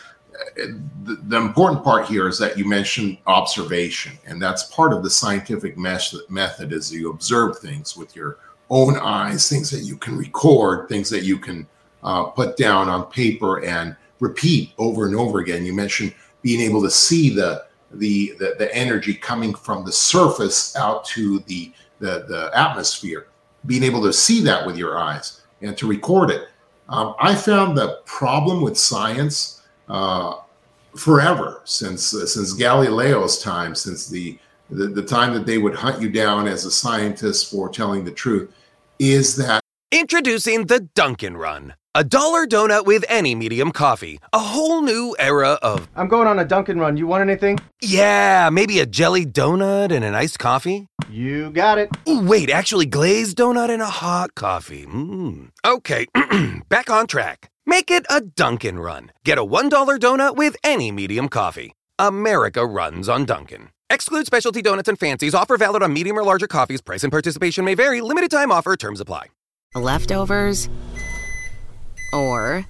the, 1.05 1.19
the, 1.29 1.37
important 1.37 1.85
part 1.85 2.07
here 2.07 2.29
is 2.29 2.39
that 2.39 2.59
you 2.59 2.67
mentioned 2.67 3.19
observation, 3.27 4.13
and 4.27 4.43
that's 4.43 4.65
part 4.65 4.93
of 4.93 5.03
the 5.03 5.11
scientific 5.11 5.79
method 5.79 6.73
is 6.73 6.93
you 6.93 7.11
observe 7.11 7.59
things 7.59 7.97
with 7.97 8.17
your 8.17 8.39
own 8.71 8.97
eyes, 8.97 9.49
things 9.49 9.71
that 9.71 9.81
you 9.81 9.97
can 9.97 10.17
record, 10.17 10.89
things 10.89 11.09
that 11.11 11.23
you 11.23 11.39
can 11.39 11.67
uh, 12.03 12.25
put 12.25 12.57
down 12.57 12.89
on 12.89 13.05
paper 13.11 13.65
and 13.65 13.97
repeat 14.21 14.73
over 14.79 15.07
and 15.07 15.15
over 15.15 15.39
again. 15.39 15.65
You 15.65 15.73
mentioned 15.73 16.15
being 16.43 16.61
able 16.61 16.83
to 16.83 16.91
see 16.91 17.31
the 17.31 17.67
the 17.93 18.35
the, 18.39 18.55
the 18.59 18.75
energy 18.75 19.15
coming 19.15 19.55
from 19.55 19.85
the 19.85 19.93
surface 19.93 20.77
out 20.77 21.05
to 21.07 21.39
the, 21.41 21.73
the 22.01 22.25
the 22.29 22.51
atmosphere, 22.55 23.29
being 23.67 23.83
able 23.83 24.03
to 24.03 24.13
see 24.13 24.43
that 24.43 24.67
with 24.67 24.77
your 24.77 24.99
eyes 24.99 25.43
and 25.63 25.77
to 25.79 25.87
record 25.87 26.31
it. 26.31 26.49
Um, 26.89 27.15
I 27.21 27.35
found 27.35 27.77
the 27.77 28.01
problem 28.07 28.63
with 28.63 28.79
science 28.79 29.63
uh, 29.89 30.37
forever 30.99 31.61
since 31.65 32.15
uh, 32.15 32.27
since 32.27 32.53
Galileo's 32.55 33.41
time, 33.43 33.75
since 33.75 34.09
the, 34.09 34.39
the 34.71 34.89
the 34.89 35.03
time 35.03 35.35
that 35.35 35.47
they 35.47 35.59
would 35.59 35.75
hunt 35.75 36.03
you 36.03 36.11
down 36.11 36.49
as 36.49 36.65
a 36.65 36.71
scientist 36.71 37.51
for 37.51 37.69
telling 37.69 38.05
the 38.05 38.11
truth, 38.11 38.53
is 38.99 39.37
that 39.37 39.63
introducing 39.93 40.67
the 40.67 40.81
Dunkin' 40.81 41.37
Run. 41.37 41.75
A 41.95 42.05
dollar 42.05 42.47
donut 42.47 42.85
with 42.85 43.05
any 43.09 43.35
medium 43.35 43.73
coffee. 43.73 44.21
A 44.33 44.39
whole 44.39 44.83
new 44.83 45.17
era 45.19 45.59
of. 45.63 45.89
I'm 45.97 46.07
going 46.07 46.29
on 46.29 46.39
a 46.39 46.45
Dunkin' 46.45 46.79
Run. 46.79 46.97
You 46.97 47.07
want 47.07 47.23
anything? 47.23 47.59
Yeah, 47.83 48.51
maybe 48.53 48.79
a 48.79 48.87
jelly 48.87 49.27
donut 49.27 49.91
and 49.91 50.05
an 50.05 50.15
iced 50.15 50.39
coffee. 50.39 50.87
You 51.11 51.51
got 51.51 51.79
it. 51.79 51.91
Ooh, 52.09 52.21
wait, 52.21 52.51
actually, 52.51 52.87
glazed 52.87 53.39
donut 53.39 53.71
and 53.71 53.83
a 53.83 53.87
hot 53.87 54.35
coffee. 54.35 54.85
Mm. 54.87 55.49
Okay, 55.65 56.07
back 56.69 56.91
on 56.91 57.07
track. 57.07 57.51
Make 57.71 57.91
it 57.91 58.07
a 58.09 58.23
Dunkin' 58.23 58.79
Run. 58.79 59.13
Get 59.27 59.37
a 59.37 59.45
$1 59.45 59.69
donut 59.99 60.37
with 60.37 60.57
any 60.65 60.91
medium 60.91 61.29
coffee. 61.29 61.73
America 61.99 62.65
runs 62.65 63.11
on 63.11 63.27
Dunkin'. 63.27 63.69
Exclude 63.91 64.25
specialty 64.25 64.63
donuts 64.63 64.89
and 64.89 64.99
fancies. 64.99 65.35
Offer 65.35 65.59
valid 65.59 65.83
on 65.83 65.93
medium 65.93 66.17
or 66.17 66.25
larger 66.25 66.47
coffees. 66.47 66.81
Price 66.81 67.05
and 67.05 67.13
participation 67.13 67.67
may 67.67 67.75
vary. 67.75 68.01
Limited 68.01 68.31
time 68.31 68.51
offer. 68.51 68.75
Terms 68.75 69.03
apply. 69.03 69.27
Leftovers 69.75 70.71
or 72.15 72.65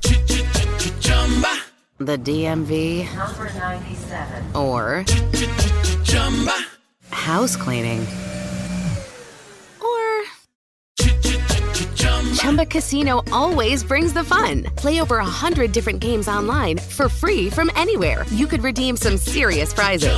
the 1.99 2.19
DMV 2.19 3.05
number 3.15 3.53
97 3.55 4.57
or 4.57 5.05
house 7.13 7.55
cleaning. 7.55 8.05
Chumba 12.49 12.65
Casino 12.65 13.23
always 13.31 13.85
brings 13.85 14.15
the 14.15 14.25
fun. 14.25 14.63
Play 14.75 15.03
over 15.03 15.19
a 15.19 15.23
hundred 15.23 15.71
different 15.71 16.01
games 16.01 16.29
online 16.29 16.79
for 16.79 17.11
free 17.11 17.51
from 17.51 17.71
anywhere. 17.77 18.25
You 18.33 18.47
could 18.47 18.63
redeem 18.63 18.97
some 18.97 19.19
serious 19.19 19.75
prizes. 19.75 20.17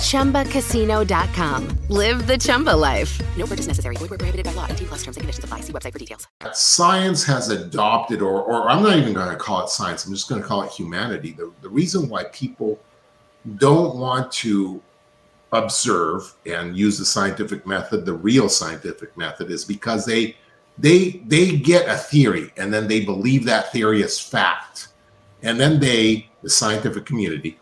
Chumba. 0.00 0.44
ChumbaCasino.com. 0.44 1.68
Live 1.90 2.26
the 2.26 2.38
Chumba 2.38 2.70
life. 2.74 3.20
No 3.36 3.44
purchase 3.44 3.66
necessary. 3.66 3.96
Void 3.96 4.08
where 4.08 4.18
prohibited 4.18 4.46
by 4.46 4.52
law. 4.52 4.66
T 4.68 4.86
plus 4.86 5.02
terms 5.02 5.18
and 5.18 5.24
conditions 5.24 5.44
apply. 5.44 5.60
See 5.60 5.74
website 5.74 5.92
for 5.92 5.98
details. 5.98 6.26
Science 6.54 7.22
has 7.24 7.50
adopted, 7.50 8.22
or, 8.22 8.42
or 8.42 8.70
I'm 8.70 8.82
not 8.82 8.96
even 8.96 9.12
going 9.12 9.28
to 9.28 9.36
call 9.36 9.62
it 9.62 9.68
science. 9.68 10.06
I'm 10.06 10.14
just 10.14 10.26
going 10.26 10.40
to 10.40 10.48
call 10.48 10.62
it 10.62 10.70
humanity. 10.70 11.32
The, 11.32 11.52
the 11.60 11.68
reason 11.68 12.08
why 12.08 12.24
people 12.32 12.80
don't 13.58 13.94
want 13.94 14.32
to 14.32 14.80
observe 15.52 16.34
and 16.46 16.78
use 16.78 16.96
the 16.96 17.04
scientific 17.04 17.66
method, 17.66 18.06
the 18.06 18.14
real 18.14 18.48
scientific 18.48 19.14
method, 19.18 19.50
is 19.50 19.66
because 19.66 20.06
they 20.06 20.34
they 20.78 21.22
they 21.26 21.56
get 21.56 21.88
a 21.88 21.96
theory 21.96 22.52
and 22.56 22.72
then 22.72 22.86
they 22.86 23.04
believe 23.04 23.44
that 23.44 23.72
theory 23.72 24.02
is 24.02 24.18
fact. 24.18 24.88
And 25.42 25.58
then 25.58 25.80
they 25.80 26.28
the 26.42 26.50
scientific 26.50 27.04
community 27.04 27.58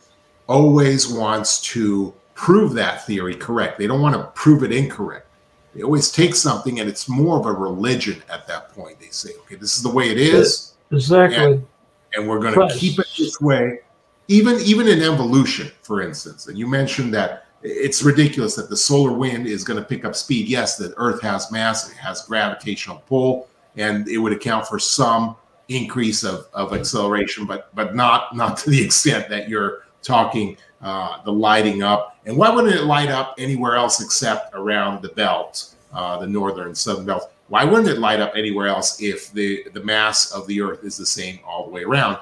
always 0.46 1.08
wants 1.08 1.60
to 1.60 2.14
prove 2.34 2.74
that 2.74 3.06
theory 3.06 3.34
correct. 3.34 3.78
They 3.78 3.86
don't 3.86 4.02
want 4.02 4.14
to 4.14 4.24
prove 4.40 4.62
it 4.62 4.72
incorrect. 4.72 5.26
They 5.74 5.82
always 5.82 6.10
take 6.10 6.34
something 6.34 6.80
and 6.80 6.88
it's 6.88 7.08
more 7.08 7.38
of 7.38 7.46
a 7.46 7.52
religion 7.52 8.22
at 8.30 8.46
that 8.48 8.70
point. 8.70 9.00
They 9.00 9.08
say 9.08 9.30
okay 9.42 9.56
this 9.56 9.76
is 9.76 9.82
the 9.82 9.90
way 9.90 10.10
it 10.10 10.18
is 10.18 10.74
exactly. 10.90 11.36
and, 11.38 11.66
and 12.14 12.28
we're 12.28 12.40
going 12.40 12.68
to 12.68 12.74
keep 12.74 12.98
it 12.98 13.08
this 13.16 13.40
way. 13.40 13.80
Even 14.28 14.58
even 14.60 14.88
in 14.88 15.02
evolution 15.02 15.70
for 15.82 16.02
instance 16.02 16.48
and 16.48 16.58
you 16.58 16.66
mentioned 16.66 17.14
that 17.14 17.45
it's 17.66 18.02
ridiculous 18.02 18.54
that 18.54 18.70
the 18.70 18.76
solar 18.76 19.12
wind 19.12 19.46
is 19.46 19.64
going 19.64 19.78
to 19.78 19.84
pick 19.84 20.04
up 20.04 20.14
speed. 20.14 20.48
Yes, 20.48 20.76
the 20.76 20.94
Earth 20.96 21.20
has 21.22 21.50
mass, 21.50 21.90
it 21.90 21.96
has 21.96 22.22
gravitational 22.22 23.02
pull, 23.08 23.48
and 23.76 24.08
it 24.08 24.18
would 24.18 24.32
account 24.32 24.66
for 24.66 24.78
some 24.78 25.36
increase 25.68 26.22
of, 26.22 26.46
of 26.54 26.72
acceleration, 26.72 27.44
but 27.44 27.74
but 27.74 27.94
not 27.94 28.36
not 28.36 28.56
to 28.58 28.70
the 28.70 28.84
extent 28.84 29.28
that 29.28 29.48
you're 29.48 29.84
talking 30.02 30.56
uh, 30.80 31.22
the 31.24 31.32
lighting 31.32 31.82
up. 31.82 32.16
And 32.24 32.36
why 32.36 32.50
wouldn't 32.50 32.74
it 32.74 32.84
light 32.84 33.08
up 33.08 33.34
anywhere 33.38 33.74
else 33.76 34.00
except 34.00 34.54
around 34.54 35.02
the 35.02 35.08
belt, 35.10 35.74
uh, 35.92 36.18
the 36.18 36.26
northern 36.26 36.74
southern 36.74 37.04
belt? 37.04 37.32
Why 37.48 37.64
wouldn't 37.64 37.88
it 37.88 37.98
light 37.98 38.20
up 38.20 38.32
anywhere 38.36 38.68
else 38.68 39.00
if 39.02 39.32
the 39.32 39.66
the 39.74 39.82
mass 39.82 40.30
of 40.30 40.46
the 40.46 40.60
Earth 40.60 40.84
is 40.84 40.96
the 40.96 41.06
same 41.06 41.40
all 41.44 41.64
the 41.64 41.70
way 41.70 41.82
around? 41.82 42.18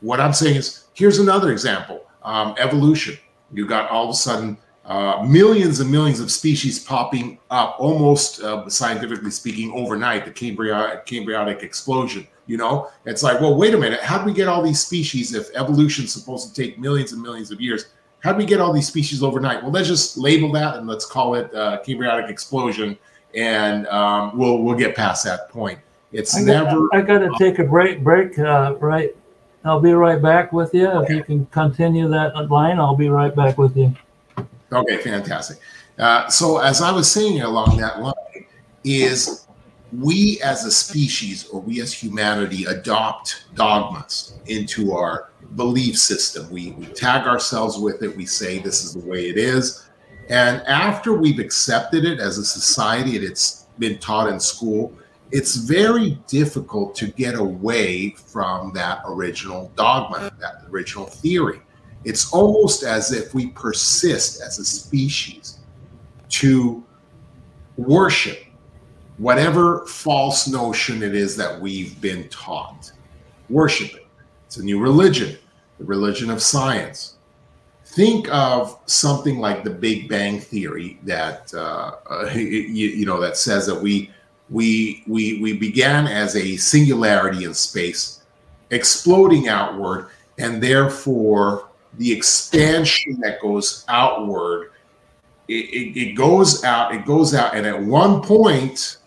What 0.00 0.20
I'm 0.20 0.32
saying 0.32 0.56
is, 0.56 0.84
here's 0.94 1.18
another 1.18 1.52
example: 1.52 2.06
um, 2.22 2.54
evolution 2.58 3.18
you 3.52 3.66
got 3.66 3.90
all 3.90 4.04
of 4.04 4.10
a 4.10 4.14
sudden 4.14 4.58
uh, 4.88 5.22
millions 5.22 5.80
and 5.80 5.90
millions 5.90 6.18
of 6.18 6.30
species 6.30 6.78
popping 6.78 7.38
up, 7.50 7.76
almost 7.78 8.40
uh, 8.40 8.66
scientifically 8.70 9.30
speaking, 9.30 9.70
overnight. 9.72 10.24
The 10.24 10.30
Cambriot, 10.30 11.04
Cambriotic 11.06 11.62
explosion. 11.62 12.26
You 12.46 12.56
know, 12.56 12.88
it's 13.04 13.22
like, 13.22 13.38
well, 13.42 13.54
wait 13.54 13.74
a 13.74 13.78
minute. 13.78 14.00
How 14.00 14.16
do 14.16 14.24
we 14.24 14.32
get 14.32 14.48
all 14.48 14.62
these 14.62 14.80
species 14.80 15.34
if 15.34 15.54
evolution's 15.54 16.10
supposed 16.10 16.48
to 16.48 16.62
take 16.62 16.78
millions 16.78 17.12
and 17.12 17.20
millions 17.20 17.50
of 17.50 17.60
years? 17.60 17.88
How 18.20 18.32
do 18.32 18.38
we 18.38 18.46
get 18.46 18.60
all 18.60 18.72
these 18.72 18.88
species 18.88 19.22
overnight? 19.22 19.62
Well, 19.62 19.70
let's 19.70 19.88
just 19.88 20.16
label 20.16 20.50
that 20.52 20.76
and 20.76 20.86
let's 20.86 21.04
call 21.04 21.34
it 21.34 21.54
uh, 21.54 21.82
Cambriotic 21.86 22.30
explosion, 22.30 22.96
and 23.34 23.86
um, 23.88 24.38
we'll 24.38 24.62
we'll 24.62 24.78
get 24.78 24.96
past 24.96 25.22
that 25.26 25.50
point. 25.50 25.78
It's 26.12 26.34
I 26.34 26.40
never. 26.40 26.88
I 26.94 27.02
got 27.02 27.18
to 27.18 27.30
take 27.38 27.58
a 27.58 27.64
break. 27.64 28.02
Break 28.02 28.38
uh, 28.38 28.76
right 28.80 29.14
I'll 29.64 29.80
be 29.80 29.92
right 29.92 30.20
back 30.20 30.52
with 30.52 30.72
you. 30.72 30.88
If 31.02 31.10
you 31.10 31.22
can 31.22 31.46
continue 31.46 32.08
that 32.08 32.50
line, 32.50 32.78
I'll 32.78 32.96
be 32.96 33.08
right 33.08 33.34
back 33.34 33.58
with 33.58 33.76
you. 33.76 33.94
Okay, 34.72 34.98
fantastic. 34.98 35.58
Uh, 35.98 36.28
so, 36.28 36.58
as 36.58 36.80
I 36.80 36.92
was 36.92 37.10
saying 37.10 37.40
along 37.40 37.78
that 37.78 38.00
line, 38.00 38.14
is 38.84 39.46
we 39.92 40.40
as 40.42 40.64
a 40.64 40.70
species 40.70 41.48
or 41.48 41.60
we 41.60 41.80
as 41.80 41.92
humanity 41.92 42.64
adopt 42.66 43.44
dogmas 43.54 44.38
into 44.46 44.92
our 44.92 45.30
belief 45.56 45.98
system. 45.98 46.48
We, 46.50 46.72
we 46.72 46.86
tag 46.86 47.26
ourselves 47.26 47.78
with 47.78 48.02
it. 48.02 48.16
We 48.16 48.26
say 48.26 48.58
this 48.58 48.84
is 48.84 48.94
the 48.94 49.08
way 49.08 49.28
it 49.28 49.38
is. 49.38 49.88
And 50.28 50.60
after 50.66 51.14
we've 51.14 51.38
accepted 51.38 52.04
it 52.04 52.20
as 52.20 52.36
a 52.36 52.44
society 52.44 53.16
and 53.16 53.24
it's 53.24 53.66
been 53.78 53.98
taught 53.98 54.28
in 54.28 54.38
school, 54.38 54.92
it's 55.30 55.56
very 55.56 56.18
difficult 56.26 56.94
to 56.96 57.08
get 57.08 57.34
away 57.34 58.10
from 58.10 58.72
that 58.74 59.02
original 59.06 59.70
dogma, 59.76 60.32
that 60.40 60.62
original 60.70 61.06
theory. 61.06 61.60
It's 62.04 62.32
almost 62.32 62.82
as 62.82 63.12
if 63.12 63.34
we 63.34 63.48
persist 63.48 64.40
as 64.40 64.58
a 64.58 64.64
species 64.64 65.58
to 66.30 66.84
worship 67.76 68.44
whatever 69.18 69.84
false 69.86 70.48
notion 70.48 71.02
it 71.02 71.14
is 71.14 71.36
that 71.36 71.60
we've 71.60 72.00
been 72.00 72.28
taught. 72.28 72.92
Worship 73.50 73.94
it. 73.94 74.06
It's 74.46 74.56
a 74.56 74.64
new 74.64 74.80
religion, 74.80 75.36
the 75.78 75.84
religion 75.84 76.30
of 76.30 76.40
science. 76.40 77.14
Think 77.84 78.28
of 78.32 78.78
something 78.86 79.38
like 79.38 79.64
the 79.64 79.70
Big 79.70 80.08
Bang 80.08 80.40
Theory 80.40 80.98
that 81.02 81.52
uh, 81.52 81.92
you, 82.34 82.40
you 82.42 83.06
know 83.06 83.20
that 83.20 83.36
says 83.36 83.66
that 83.66 83.80
we 83.80 84.10
we 84.50 85.02
we 85.06 85.40
we 85.40 85.52
began 85.52 86.06
as 86.06 86.36
a 86.36 86.56
singularity 86.56 87.44
in 87.44 87.54
space, 87.54 88.22
exploding 88.70 89.48
outward, 89.48 90.08
and 90.38 90.62
therefore 90.62 91.68
the 91.94 92.12
expansion 92.12 93.18
that 93.20 93.40
goes 93.40 93.84
outward 93.88 94.70
it, 95.48 95.52
it, 95.52 96.00
it, 96.00 96.14
goes 96.14 96.62
out 96.64 96.94
it 96.94 97.04
goes 97.06 97.34
out 97.34 97.54
and 97.54 97.66
at 97.66 97.80
one 97.80 98.20
point 98.20 98.98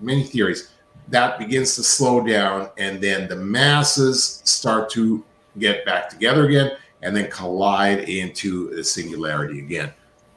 many 0.00 0.22
theories 0.22 0.70
that 1.08 1.38
begins 1.38 1.74
to 1.76 1.82
slow 1.82 2.24
down 2.26 2.70
and 2.78 3.00
then 3.00 3.28
the 3.28 3.36
masses 3.36 4.40
start 4.44 4.88
to 4.90 5.22
get 5.58 5.84
back 5.84 6.08
together 6.08 6.46
again 6.46 6.72
and 7.02 7.14
then 7.14 7.30
collide 7.30 8.08
into 8.08 8.74
the 8.74 8.82
singularity 8.82 9.58
again 9.58 9.92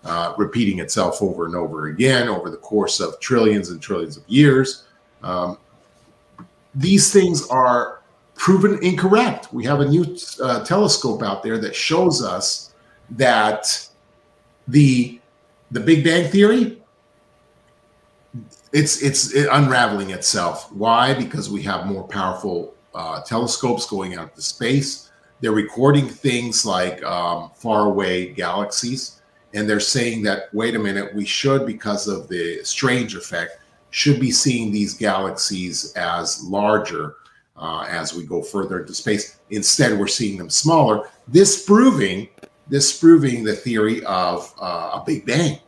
uh, 0.05 0.33
repeating 0.37 0.79
itself 0.79 1.21
over 1.21 1.45
and 1.45 1.55
over 1.55 1.87
again 1.87 2.29
over 2.29 2.49
the 2.49 2.57
course 2.57 2.99
of 2.99 3.19
trillions 3.19 3.69
and 3.69 3.81
trillions 3.81 4.17
of 4.17 4.23
years 4.27 4.85
um, 5.23 5.57
these 6.75 7.11
things 7.11 7.47
are 7.47 8.01
proven 8.35 8.77
incorrect. 8.83 9.51
We 9.53 9.63
have 9.65 9.79
a 9.79 9.87
new 9.87 10.17
uh, 10.41 10.63
telescope 10.63 11.23
out 11.23 11.41
there 11.41 11.57
that 11.57 11.75
shows 11.75 12.21
us 12.21 12.73
that 13.11 13.87
the 14.67 15.19
the 15.71 15.79
Big 15.79 16.03
Bang 16.03 16.29
theory 16.29 16.81
it's 18.73 19.01
it's 19.01 19.33
unraveling 19.33 20.11
itself. 20.11 20.71
Why? 20.71 21.13
Because 21.13 21.49
we 21.49 21.61
have 21.63 21.87
more 21.87 22.05
powerful 22.07 22.75
uh, 22.93 23.21
telescopes 23.21 23.85
going 23.85 24.15
out 24.15 24.35
to 24.35 24.41
space. 24.41 25.11
They're 25.39 25.51
recording 25.51 26.07
things 26.07 26.65
like 26.65 27.03
um, 27.03 27.51
far 27.55 27.85
away 27.87 28.31
galaxies, 28.33 29.21
and 29.55 29.69
they're 29.69 29.79
saying 29.79 30.21
that 30.23 30.53
wait 30.53 30.75
a 30.75 30.79
minute, 30.79 31.13
we 31.15 31.25
should 31.25 31.65
because 31.65 32.07
of 32.07 32.27
the 32.27 32.63
strange 32.63 33.15
effect 33.15 33.59
should 33.89 34.19
be 34.19 34.31
seeing 34.31 34.71
these 34.71 34.93
galaxies 34.93 35.93
as 35.93 36.43
larger 36.43 37.15
uh, 37.55 37.87
as 37.89 38.13
we 38.13 38.25
go 38.25 38.41
further 38.41 38.81
into 38.81 38.93
space. 38.93 39.39
Instead, 39.49 39.97
we're 39.97 40.07
seeing 40.07 40.37
them 40.37 40.49
smaller. 40.49 41.09
This 41.27 41.65
proving 41.65 42.27
this 42.67 42.99
proving 42.99 43.43
the 43.43 43.55
theory 43.55 44.03
of 44.05 44.53
uh, 44.59 44.99
a 44.99 45.03
Big 45.05 45.25
Bang, 45.25 45.59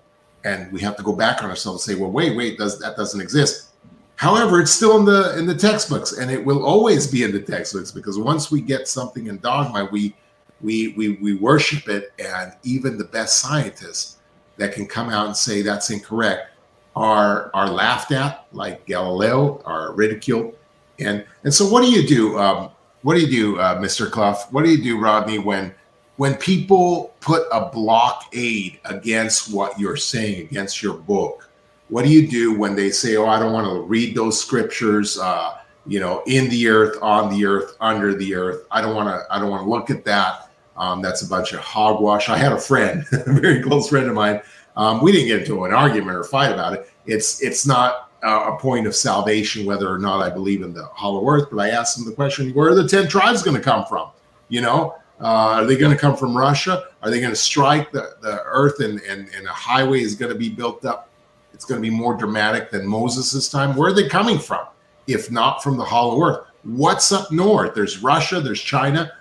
and 0.44 0.72
we 0.72 0.82
have 0.82 0.98
to 0.98 1.04
go 1.04 1.14
back 1.14 1.44
on 1.44 1.50
ourselves 1.50 1.88
and 1.88 1.96
say, 1.96 2.02
well, 2.02 2.12
wait, 2.12 2.36
wait, 2.36 2.58
does 2.58 2.80
that 2.80 2.98
doesn't 2.98 3.22
exist? 3.22 3.70
However, 4.16 4.60
it's 4.60 4.72
still 4.72 4.98
in 4.98 5.06
the 5.06 5.38
in 5.38 5.46
the 5.46 5.56
textbooks, 5.56 6.14
and 6.14 6.32
it 6.32 6.44
will 6.44 6.66
always 6.66 7.08
be 7.08 7.24
in 7.24 7.32
the 7.32 7.42
textbooks 7.42 7.92
because 7.92 8.18
once 8.18 8.52
we 8.52 8.62
get 8.62 8.88
something 8.88 9.28
in 9.28 9.38
dogma, 9.40 9.88
we 9.92 10.16
we 10.62 10.90
we 10.90 11.14
we 11.22 11.36
worship 11.36 11.88
it, 11.88 12.14
and 12.20 12.54
even 12.64 12.98
the 12.98 13.06
best 13.06 13.40
scientists 13.40 14.18
that 14.58 14.74
can 14.74 14.88
come 14.88 15.10
out 15.10 15.28
and 15.28 15.36
say 15.36 15.62
that's 15.62 15.90
incorrect 15.90 16.52
are 16.96 17.52
are 17.54 17.70
laughed 17.70 18.12
at, 18.12 18.48
like 18.52 18.86
Galileo, 18.86 19.62
are 19.66 19.94
ridiculed 19.94 20.56
and 21.00 21.26
and 21.44 21.54
so, 21.54 21.68
what 21.68 21.84
do 21.84 21.90
you 21.90 22.08
do? 22.08 22.38
Um, 22.38 22.72
what 23.04 23.16
do 23.16 23.22
you 23.22 23.30
do, 23.30 23.60
uh, 23.60 23.80
Mr. 23.80 24.10
Cluff? 24.10 24.52
What 24.52 24.66
do 24.66 24.72
you 24.72 24.82
do, 24.84 25.00
Rodney, 25.00 25.40
when 25.40 25.74
when 26.18 26.36
people 26.36 27.14
put 27.20 27.44
a 27.52 27.70
blockade 27.70 28.80
against 28.86 29.54
what 29.54 29.80
you're 29.80 29.98
saying, 29.98 30.42
against 30.42 30.82
your 30.82 30.96
book? 30.96 31.50
What 31.90 32.04
do 32.04 32.12
you 32.12 32.28
do 32.28 32.58
when 32.58 32.76
they 32.76 32.90
say, 32.90 33.16
"Oh, 33.16 33.28
I 33.28 33.40
don't 33.40 33.54
want 33.54 33.68
to 33.68 33.82
read 33.82 34.16
those 34.16 34.40
scriptures"? 34.40 35.18
Uh, 35.18 35.58
you 35.86 36.00
know, 36.00 36.22
in 36.28 36.50
the 36.50 36.68
earth, 36.68 36.98
on 37.02 37.30
the 37.30 37.46
earth, 37.46 37.78
under 37.80 38.14
the 38.14 38.36
earth. 38.36 38.66
I 38.72 38.82
don't 38.82 38.96
want 38.96 39.08
to. 39.08 39.34
I 39.34 39.40
don't 39.40 39.50
want 39.50 39.64
to 39.64 39.70
look 39.70 39.90
at 39.90 40.04
that. 40.06 40.47
Um, 40.78 41.02
that's 41.02 41.22
a 41.22 41.28
bunch 41.28 41.54
of 41.54 41.60
hogwash. 41.60 42.30
I 42.30 42.38
had 42.38 42.52
a 42.52 42.60
friend, 42.60 43.06
a 43.12 43.34
very 43.34 43.62
close 43.62 43.90
friend 43.90 44.08
of 44.08 44.14
mine. 44.14 44.42
Um, 44.76 45.02
we 45.02 45.12
didn't 45.12 45.28
get 45.28 45.40
into 45.42 45.66
an 45.66 45.74
argument 45.74 46.18
or 46.18 46.24
fight 46.24 46.52
about 46.52 46.74
it. 46.74 46.92
It's 47.06 47.42
it's 47.42 47.66
not 47.66 48.12
uh, 48.24 48.54
a 48.54 48.60
point 48.60 48.86
of 48.86 48.96
salvation, 48.96 49.66
whether 49.66 49.92
or 49.92 49.98
not 49.98 50.22
I 50.22 50.30
believe 50.30 50.62
in 50.62 50.74
the 50.74 50.86
hollow 50.86 51.28
earth. 51.28 51.48
But 51.52 51.60
I 51.60 51.70
asked 51.70 51.98
him 51.98 52.06
the 52.06 52.12
question: 52.12 52.54
Where 52.54 52.70
are 52.70 52.76
the 52.76 52.88
ten 52.88 53.08
tribes 53.08 53.42
going 53.42 53.58
to 53.58 53.64
come 53.64 53.86
from? 53.86 54.10
You 54.50 54.62
know, 54.62 54.96
uh, 55.20 55.26
are 55.26 55.66
they 55.66 55.78
going 55.78 55.92
to 55.92 55.98
come 55.98 56.16
from 56.16 56.38
Russia? 56.38 56.86
Are 57.02 57.10
they 57.10 57.20
going 57.20 57.32
to 57.32 57.36
strike 57.36 57.92
the, 57.92 58.16
the 58.22 58.44
earth 58.46 58.80
and, 58.82 59.02
and, 59.02 59.30
and 59.36 59.48
a 59.48 59.52
highway 59.52 60.02
is 60.02 60.16
going 60.16 60.32
to 60.32 60.38
be 60.38 60.50
built 60.50 60.86
up? 60.86 61.10
It's 61.54 61.66
going 61.66 61.82
to 61.82 61.90
be 61.90 61.96
more 61.96 62.16
dramatic 62.16 62.70
than 62.70 62.86
Moses' 62.86 63.50
time. 63.50 63.76
Where 63.76 63.90
are 63.90 63.94
they 63.94 64.08
coming 64.08 64.38
from? 64.38 64.68
If 65.08 65.32
not 65.32 65.64
from 65.64 65.78
the 65.78 65.84
hollow 65.84 66.24
earth, 66.24 66.48
what's 66.64 67.12
up 67.12 67.32
north? 67.32 67.74
There's 67.74 68.04
Russia, 68.04 68.40
there's 68.42 68.62
China. 68.62 69.12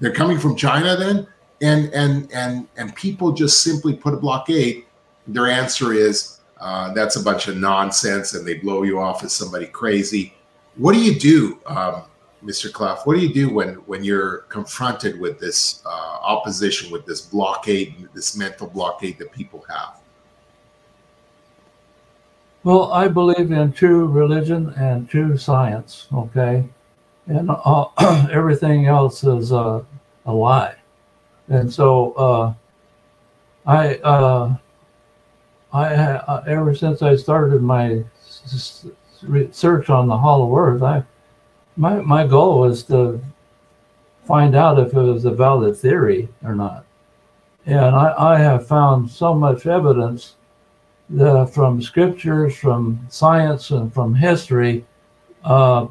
They're 0.00 0.12
coming 0.12 0.38
from 0.38 0.56
China 0.56 0.96
then, 0.96 1.26
and 1.62 1.92
and 1.94 2.30
and 2.32 2.68
and 2.76 2.94
people 2.94 3.32
just 3.32 3.62
simply 3.62 3.94
put 3.94 4.14
a 4.14 4.16
blockade. 4.16 4.84
Their 5.26 5.46
answer 5.46 5.92
is 5.92 6.40
uh, 6.60 6.92
that's 6.92 7.16
a 7.16 7.22
bunch 7.22 7.48
of 7.48 7.56
nonsense, 7.56 8.34
and 8.34 8.46
they 8.46 8.54
blow 8.54 8.82
you 8.82 8.98
off 8.98 9.24
as 9.24 9.32
somebody 9.32 9.66
crazy. 9.66 10.34
What 10.76 10.92
do 10.92 11.00
you 11.00 11.18
do, 11.18 11.58
um, 11.66 12.04
Mr. 12.44 12.72
Cluff? 12.72 13.06
What 13.06 13.16
do 13.16 13.20
you 13.20 13.32
do 13.32 13.52
when 13.52 13.74
when 13.86 14.04
you're 14.04 14.38
confronted 14.48 15.18
with 15.18 15.38
this 15.38 15.82
uh, 15.86 16.18
opposition, 16.22 16.90
with 16.90 17.06
this 17.06 17.22
blockade, 17.22 18.08
this 18.14 18.36
mental 18.36 18.66
blockade 18.66 19.18
that 19.18 19.32
people 19.32 19.64
have? 19.68 19.98
Well, 22.64 22.92
I 22.92 23.06
believe 23.08 23.52
in 23.52 23.72
true 23.72 24.06
religion 24.06 24.70
and 24.70 25.08
true 25.08 25.36
science. 25.36 26.08
Okay, 26.12 26.64
and 27.26 27.50
uh, 27.50 27.86
everything 28.30 28.86
else 28.86 29.24
is 29.24 29.52
a 29.52 29.84
lie. 30.24 30.74
And 31.48 31.72
so 31.72 32.12
uh, 32.12 32.54
I 33.66 33.96
uh, 33.96 34.56
I 35.72 35.94
uh, 35.94 36.44
ever 36.46 36.74
since 36.74 37.02
I 37.02 37.16
started 37.16 37.62
my 37.62 38.02
research 39.22 39.90
on 39.90 40.08
the 40.08 40.18
Hollow 40.18 40.56
Earth, 40.56 40.82
I 40.82 41.04
my 41.76 42.00
my 42.00 42.26
goal 42.26 42.60
was 42.60 42.82
to 42.84 43.20
find 44.24 44.56
out 44.56 44.78
if 44.78 44.92
it 44.92 45.00
was 45.00 45.24
a 45.24 45.30
valid 45.30 45.76
theory 45.76 46.28
or 46.44 46.54
not. 46.54 46.84
And 47.64 47.94
I, 47.94 48.34
I 48.34 48.38
have 48.38 48.66
found 48.66 49.10
so 49.10 49.34
much 49.34 49.66
evidence 49.66 50.34
from 51.52 51.80
scriptures, 51.80 52.56
from 52.56 53.06
science, 53.08 53.70
and 53.70 53.92
from 53.92 54.14
history 54.14 54.84
uh, 55.44 55.86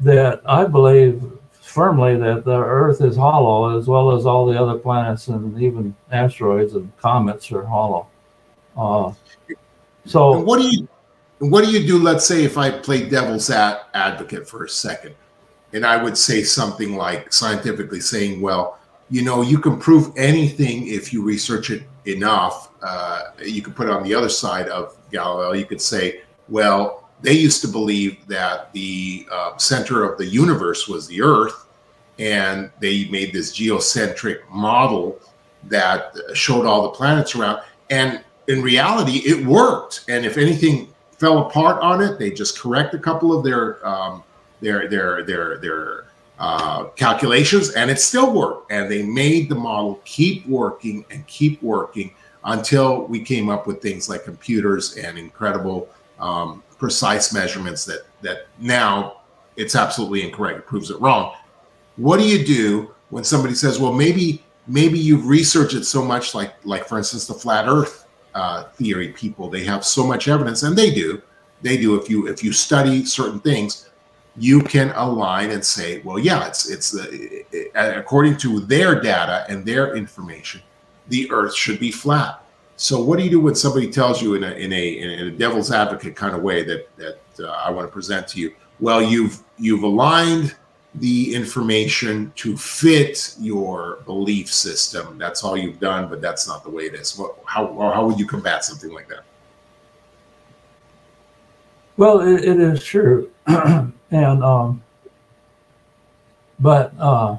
that 0.00 0.42
I 0.46 0.64
believe 0.64 1.22
firmly 1.52 2.16
that 2.16 2.44
the 2.44 2.58
Earth 2.58 3.00
is 3.00 3.16
hollow, 3.16 3.78
as 3.78 3.86
well 3.86 4.10
as 4.16 4.26
all 4.26 4.46
the 4.46 4.60
other 4.60 4.78
planets 4.78 5.28
and 5.28 5.60
even 5.60 5.94
asteroids 6.10 6.74
and 6.74 6.94
comets 6.98 7.50
are 7.52 7.64
hollow. 7.64 8.06
Uh, 8.76 9.12
so 10.04 10.36
and 10.36 10.46
what 10.46 10.60
do 10.60 10.68
you 10.68 10.88
what 11.38 11.64
do 11.64 11.70
you 11.70 11.86
do? 11.86 11.98
Let's 11.98 12.26
say 12.26 12.44
if 12.44 12.58
I 12.58 12.70
play 12.70 13.08
devil's 13.08 13.50
ad- 13.50 13.80
advocate 13.94 14.46
for 14.48 14.64
a 14.64 14.68
second, 14.68 15.14
and 15.72 15.86
I 15.86 16.02
would 16.02 16.18
say 16.18 16.42
something 16.42 16.96
like 16.96 17.32
scientifically 17.32 18.00
saying, 18.00 18.40
well, 18.40 18.78
you 19.08 19.22
know, 19.22 19.42
you 19.42 19.58
can 19.58 19.78
prove 19.78 20.12
anything 20.16 20.86
if 20.86 21.12
you 21.12 21.22
research 21.22 21.70
it 21.70 21.82
enough. 22.06 22.70
Uh, 22.82 23.22
you 23.42 23.62
could 23.62 23.74
put 23.74 23.88
it 23.88 23.92
on 23.92 24.02
the 24.02 24.14
other 24.14 24.28
side 24.28 24.68
of 24.68 24.96
Galileo. 25.10 25.52
You 25.52 25.66
could 25.66 25.80
say, 25.80 26.22
well, 26.48 26.99
they 27.22 27.32
used 27.32 27.60
to 27.62 27.68
believe 27.68 28.26
that 28.26 28.72
the 28.72 29.26
uh, 29.30 29.56
center 29.56 30.10
of 30.10 30.18
the 30.18 30.26
universe 30.26 30.88
was 30.88 31.06
the 31.06 31.22
Earth, 31.22 31.66
and 32.18 32.70
they 32.80 33.08
made 33.08 33.32
this 33.32 33.52
geocentric 33.52 34.48
model 34.50 35.18
that 35.64 36.16
showed 36.32 36.66
all 36.66 36.82
the 36.82 36.90
planets 36.90 37.34
around. 37.34 37.60
And 37.90 38.24
in 38.48 38.62
reality, 38.62 39.18
it 39.18 39.44
worked. 39.44 40.04
And 40.08 40.24
if 40.24 40.36
anything 40.38 40.92
fell 41.18 41.46
apart 41.46 41.82
on 41.82 42.00
it, 42.00 42.18
they 42.18 42.30
just 42.30 42.58
correct 42.58 42.94
a 42.94 42.98
couple 42.98 43.36
of 43.36 43.44
their 43.44 43.86
um, 43.86 44.22
their 44.60 44.88
their 44.88 45.22
their 45.24 45.58
their 45.58 46.04
uh, 46.38 46.84
calculations, 46.96 47.70
and 47.70 47.90
it 47.90 48.00
still 48.00 48.32
worked. 48.32 48.72
And 48.72 48.90
they 48.90 49.02
made 49.02 49.48
the 49.48 49.54
model 49.54 50.00
keep 50.04 50.46
working 50.46 51.04
and 51.10 51.26
keep 51.26 51.62
working 51.62 52.14
until 52.44 53.06
we 53.06 53.20
came 53.20 53.50
up 53.50 53.66
with 53.66 53.82
things 53.82 54.08
like 54.08 54.24
computers 54.24 54.96
and 54.96 55.18
incredible 55.18 55.88
um, 56.18 56.62
precise 56.80 57.32
measurements 57.32 57.84
that 57.84 58.00
that 58.22 58.48
now 58.58 59.20
it's 59.56 59.76
absolutely 59.76 60.22
incorrect. 60.22 60.58
It 60.58 60.66
proves 60.66 60.90
it 60.90 61.00
wrong. 61.00 61.34
What 61.96 62.18
do 62.18 62.26
you 62.26 62.44
do 62.44 62.92
when 63.10 63.22
somebody 63.22 63.54
says, 63.54 63.78
"Well, 63.78 63.92
maybe 63.92 64.42
maybe 64.66 64.98
you've 64.98 65.26
researched 65.26 65.74
it 65.74 65.84
so 65.84 66.02
much, 66.02 66.34
like 66.34 66.54
like 66.64 66.86
for 66.88 66.98
instance 66.98 67.26
the 67.26 67.34
flat 67.34 67.66
Earth 67.68 68.06
uh, 68.34 68.64
theory 68.70 69.08
people. 69.08 69.48
They 69.50 69.64
have 69.64 69.84
so 69.84 70.04
much 70.06 70.28
evidence, 70.28 70.62
and 70.62 70.76
they 70.76 70.90
do. 70.90 71.22
They 71.62 71.76
do. 71.76 72.00
If 72.00 72.08
you 72.08 72.26
if 72.26 72.42
you 72.42 72.52
study 72.52 73.04
certain 73.04 73.40
things, 73.40 73.90
you 74.36 74.60
can 74.60 74.92
align 74.96 75.50
and 75.50 75.64
say, 75.64 76.00
well, 76.02 76.18
yeah, 76.18 76.46
it's 76.46 76.70
it's 76.70 76.94
it, 76.94 77.70
according 77.74 78.38
to 78.38 78.60
their 78.60 79.00
data 79.00 79.44
and 79.48 79.64
their 79.64 79.96
information, 79.96 80.62
the 81.08 81.30
Earth 81.30 81.54
should 81.54 81.78
be 81.78 81.90
flat. 81.90 82.42
So, 82.80 82.98
what 82.98 83.18
do 83.18 83.24
you 83.26 83.30
do 83.30 83.40
when 83.40 83.54
somebody 83.54 83.90
tells 83.90 84.22
you 84.22 84.36
in 84.36 84.42
a 84.42 84.52
in 84.52 84.72
a, 84.72 84.98
in 84.98 85.28
a 85.28 85.30
devil's 85.30 85.70
advocate 85.70 86.16
kind 86.16 86.34
of 86.34 86.40
way 86.40 86.62
that 86.62 86.88
that 86.96 87.20
uh, 87.38 87.50
I 87.50 87.70
want 87.70 87.86
to 87.86 87.92
present 87.92 88.26
to 88.28 88.40
you? 88.40 88.54
Well, 88.80 89.02
you've 89.02 89.42
you've 89.58 89.82
aligned 89.82 90.56
the 90.94 91.34
information 91.34 92.32
to 92.36 92.56
fit 92.56 93.36
your 93.38 93.98
belief 94.06 94.50
system. 94.50 95.18
That's 95.18 95.44
all 95.44 95.58
you've 95.58 95.78
done, 95.78 96.08
but 96.08 96.22
that's 96.22 96.48
not 96.48 96.64
the 96.64 96.70
way 96.70 96.84
it 96.84 96.94
is. 96.94 97.18
What, 97.18 97.36
how 97.44 97.66
how 97.66 98.06
would 98.06 98.18
you 98.18 98.26
combat 98.26 98.64
something 98.64 98.90
like 98.90 99.10
that? 99.10 99.24
Well, 101.98 102.20
it, 102.20 102.42
it 102.42 102.58
is 102.58 102.82
true, 102.82 103.30
and 103.46 103.92
um, 104.42 104.82
but 106.58 106.94
uh, 106.98 107.36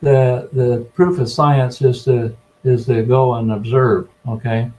the 0.00 0.48
the 0.52 0.88
proof 0.92 1.20
of 1.20 1.30
science 1.30 1.80
is 1.82 2.02
to 2.06 2.36
is 2.64 2.86
to 2.86 3.02
go 3.02 3.34
and 3.34 3.52
observe. 3.52 4.08
Okay, 4.26 4.70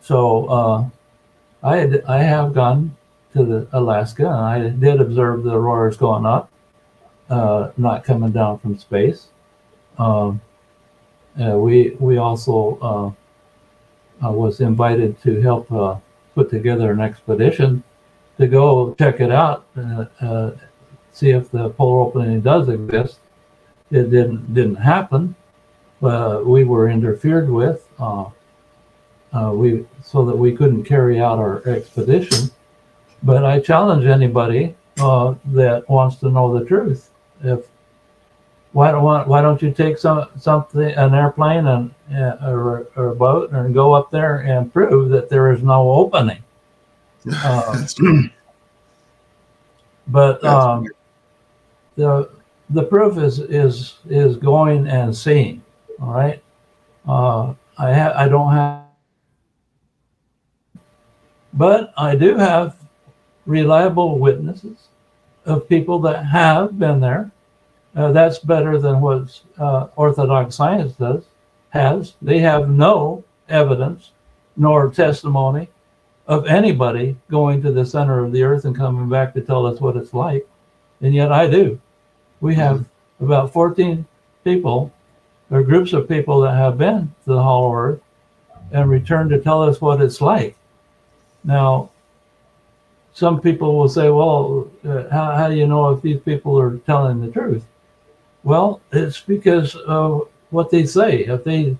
so 0.00 0.46
uh, 0.46 0.88
I 1.62 1.76
had, 1.76 2.04
I 2.06 2.18
have 2.18 2.54
gone 2.54 2.96
to 3.34 3.44
the 3.44 3.68
Alaska 3.72 4.26
and 4.26 4.44
I 4.44 4.68
did 4.70 5.00
observe 5.00 5.42
the 5.42 5.52
auroras 5.54 5.96
going 5.96 6.24
up, 6.24 6.50
uh, 7.28 7.70
not 7.76 8.04
coming 8.04 8.32
down 8.32 8.58
from 8.58 8.78
space. 8.78 9.28
Um, 9.98 10.40
uh, 11.40 11.58
we 11.58 11.96
we 12.00 12.16
also 12.16 13.14
uh, 14.22 14.30
was 14.30 14.60
invited 14.60 15.20
to 15.22 15.40
help 15.40 15.70
uh, 15.70 15.96
put 16.34 16.48
together 16.50 16.92
an 16.92 17.00
expedition 17.00 17.82
to 18.38 18.46
go 18.46 18.94
check 18.94 19.20
it 19.20 19.32
out, 19.32 19.64
uh, 20.20 20.50
see 21.12 21.30
if 21.30 21.50
the 21.50 21.70
polar 21.70 22.00
opening 22.00 22.40
does 22.40 22.68
exist. 22.68 23.18
It 23.90 24.10
didn't 24.10 24.54
didn't 24.54 24.76
happen. 24.76 25.34
We 26.00 26.64
were 26.64 26.88
interfered 26.88 27.50
with. 27.50 27.86
we 29.52 29.86
so 30.02 30.24
that 30.24 30.36
we 30.36 30.56
couldn't 30.56 30.84
carry 30.84 31.20
out 31.20 31.38
our 31.38 31.66
expedition. 31.66 32.50
But 33.22 33.44
I 33.44 33.60
challenge 33.60 34.04
anybody 34.06 34.74
uh, 35.00 35.34
that 35.46 35.88
wants 35.88 36.16
to 36.16 36.30
know 36.30 36.56
the 36.58 36.64
truth. 36.64 37.10
If 37.42 37.66
why 38.72 38.90
don't 38.90 39.26
why 39.26 39.40
don't 39.40 39.62
you 39.62 39.72
take 39.72 39.98
some 39.98 40.26
something 40.38 40.82
an 40.82 41.14
airplane 41.14 41.66
and 41.66 41.94
uh, 42.14 42.36
or, 42.42 42.86
or, 42.94 43.08
a 43.08 43.14
boat 43.14 43.50
and 43.52 43.72
go 43.72 43.94
up 43.94 44.10
there 44.10 44.40
and 44.40 44.72
prove 44.72 45.10
that 45.10 45.28
there 45.28 45.50
is 45.52 45.62
no 45.62 45.90
opening? 45.90 46.42
Uh, 47.42 47.84
but 50.06 50.44
um, 50.44 50.86
the 51.96 52.30
the 52.70 52.82
proof 52.82 53.18
is 53.18 53.40
is 53.40 53.94
is 54.08 54.36
going 54.36 54.86
and 54.86 55.16
seeing. 55.16 55.60
All 56.00 56.12
right. 56.12 56.42
Uh, 57.06 57.54
I 57.78 57.92
ha- 57.92 58.14
I 58.16 58.28
don't 58.28 58.52
have, 58.52 58.84
but 61.52 61.92
I 61.96 62.16
do 62.16 62.36
have 62.36 62.76
reliable 63.46 64.18
witnesses 64.18 64.88
of 65.44 65.68
people 65.68 65.98
that 66.00 66.24
have 66.24 66.78
been 66.78 67.00
there. 67.00 67.30
Uh, 67.94 68.12
that's 68.12 68.38
better 68.38 68.78
than 68.78 69.00
what 69.00 69.40
uh, 69.58 69.88
Orthodox 69.96 70.56
science 70.56 70.92
does 70.94 71.24
has. 71.70 72.14
They 72.20 72.40
have 72.40 72.68
no 72.68 73.24
evidence 73.48 74.10
nor 74.56 74.90
testimony 74.90 75.68
of 76.26 76.46
anybody 76.46 77.16
going 77.30 77.62
to 77.62 77.70
the 77.70 77.86
center 77.86 78.24
of 78.24 78.32
the 78.32 78.42
earth 78.42 78.64
and 78.64 78.76
coming 78.76 79.08
back 79.08 79.32
to 79.34 79.40
tell 79.40 79.64
us 79.66 79.80
what 79.80 79.96
it's 79.96 80.12
like. 80.12 80.46
And 81.00 81.14
yet 81.14 81.30
I 81.30 81.46
do. 81.46 81.80
We 82.40 82.54
have 82.56 82.78
mm-hmm. 82.78 83.24
about 83.24 83.52
14 83.52 84.04
people 84.44 84.92
or 85.50 85.62
groups 85.62 85.92
of 85.92 86.08
people 86.08 86.40
that 86.40 86.54
have 86.54 86.78
been 86.78 87.14
to 87.24 87.30
the 87.30 87.42
hollow 87.42 87.74
earth 87.74 88.00
and 88.72 88.90
returned 88.90 89.30
to 89.30 89.40
tell 89.40 89.62
us 89.62 89.80
what 89.80 90.00
it's 90.00 90.20
like. 90.20 90.56
Now, 91.44 91.90
some 93.12 93.40
people 93.40 93.78
will 93.78 93.88
say, 93.88 94.10
well, 94.10 94.68
uh, 94.84 95.08
how, 95.08 95.34
how 95.36 95.48
do 95.48 95.54
you 95.54 95.66
know 95.66 95.90
if 95.90 96.02
these 96.02 96.20
people 96.20 96.58
are 96.58 96.78
telling 96.78 97.20
the 97.20 97.30
truth? 97.30 97.64
Well, 98.42 98.80
it's 98.92 99.20
because 99.20 99.74
of 99.74 100.28
what 100.50 100.70
they 100.70 100.84
say. 100.86 101.24
If 101.24 101.44
they 101.44 101.76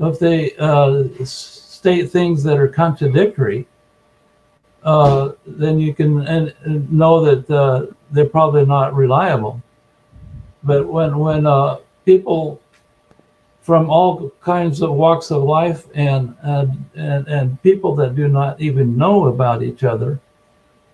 if 0.00 0.18
they 0.18 0.54
uh, 0.56 1.04
state 1.24 2.10
things 2.10 2.42
that 2.42 2.58
are 2.58 2.68
contradictory, 2.68 3.66
uh, 4.82 5.32
then 5.46 5.78
you 5.78 5.94
can 5.94 6.26
and, 6.26 6.52
and 6.64 6.92
know 6.92 7.24
that 7.24 7.50
uh, 7.50 7.86
they're 8.10 8.26
probably 8.26 8.66
not 8.66 8.94
reliable. 8.94 9.62
But 10.62 10.86
when 10.86 11.18
when 11.18 11.46
uh, 11.46 11.78
people 12.04 12.60
from 13.64 13.88
all 13.88 14.30
kinds 14.42 14.82
of 14.82 14.92
walks 14.92 15.30
of 15.30 15.42
life 15.42 15.86
and, 15.94 16.36
and 16.42 16.84
and 16.94 17.26
and 17.26 17.62
people 17.62 17.94
that 17.94 18.14
do 18.14 18.28
not 18.28 18.60
even 18.60 18.94
know 18.94 19.24
about 19.24 19.62
each 19.62 19.82
other 19.84 20.20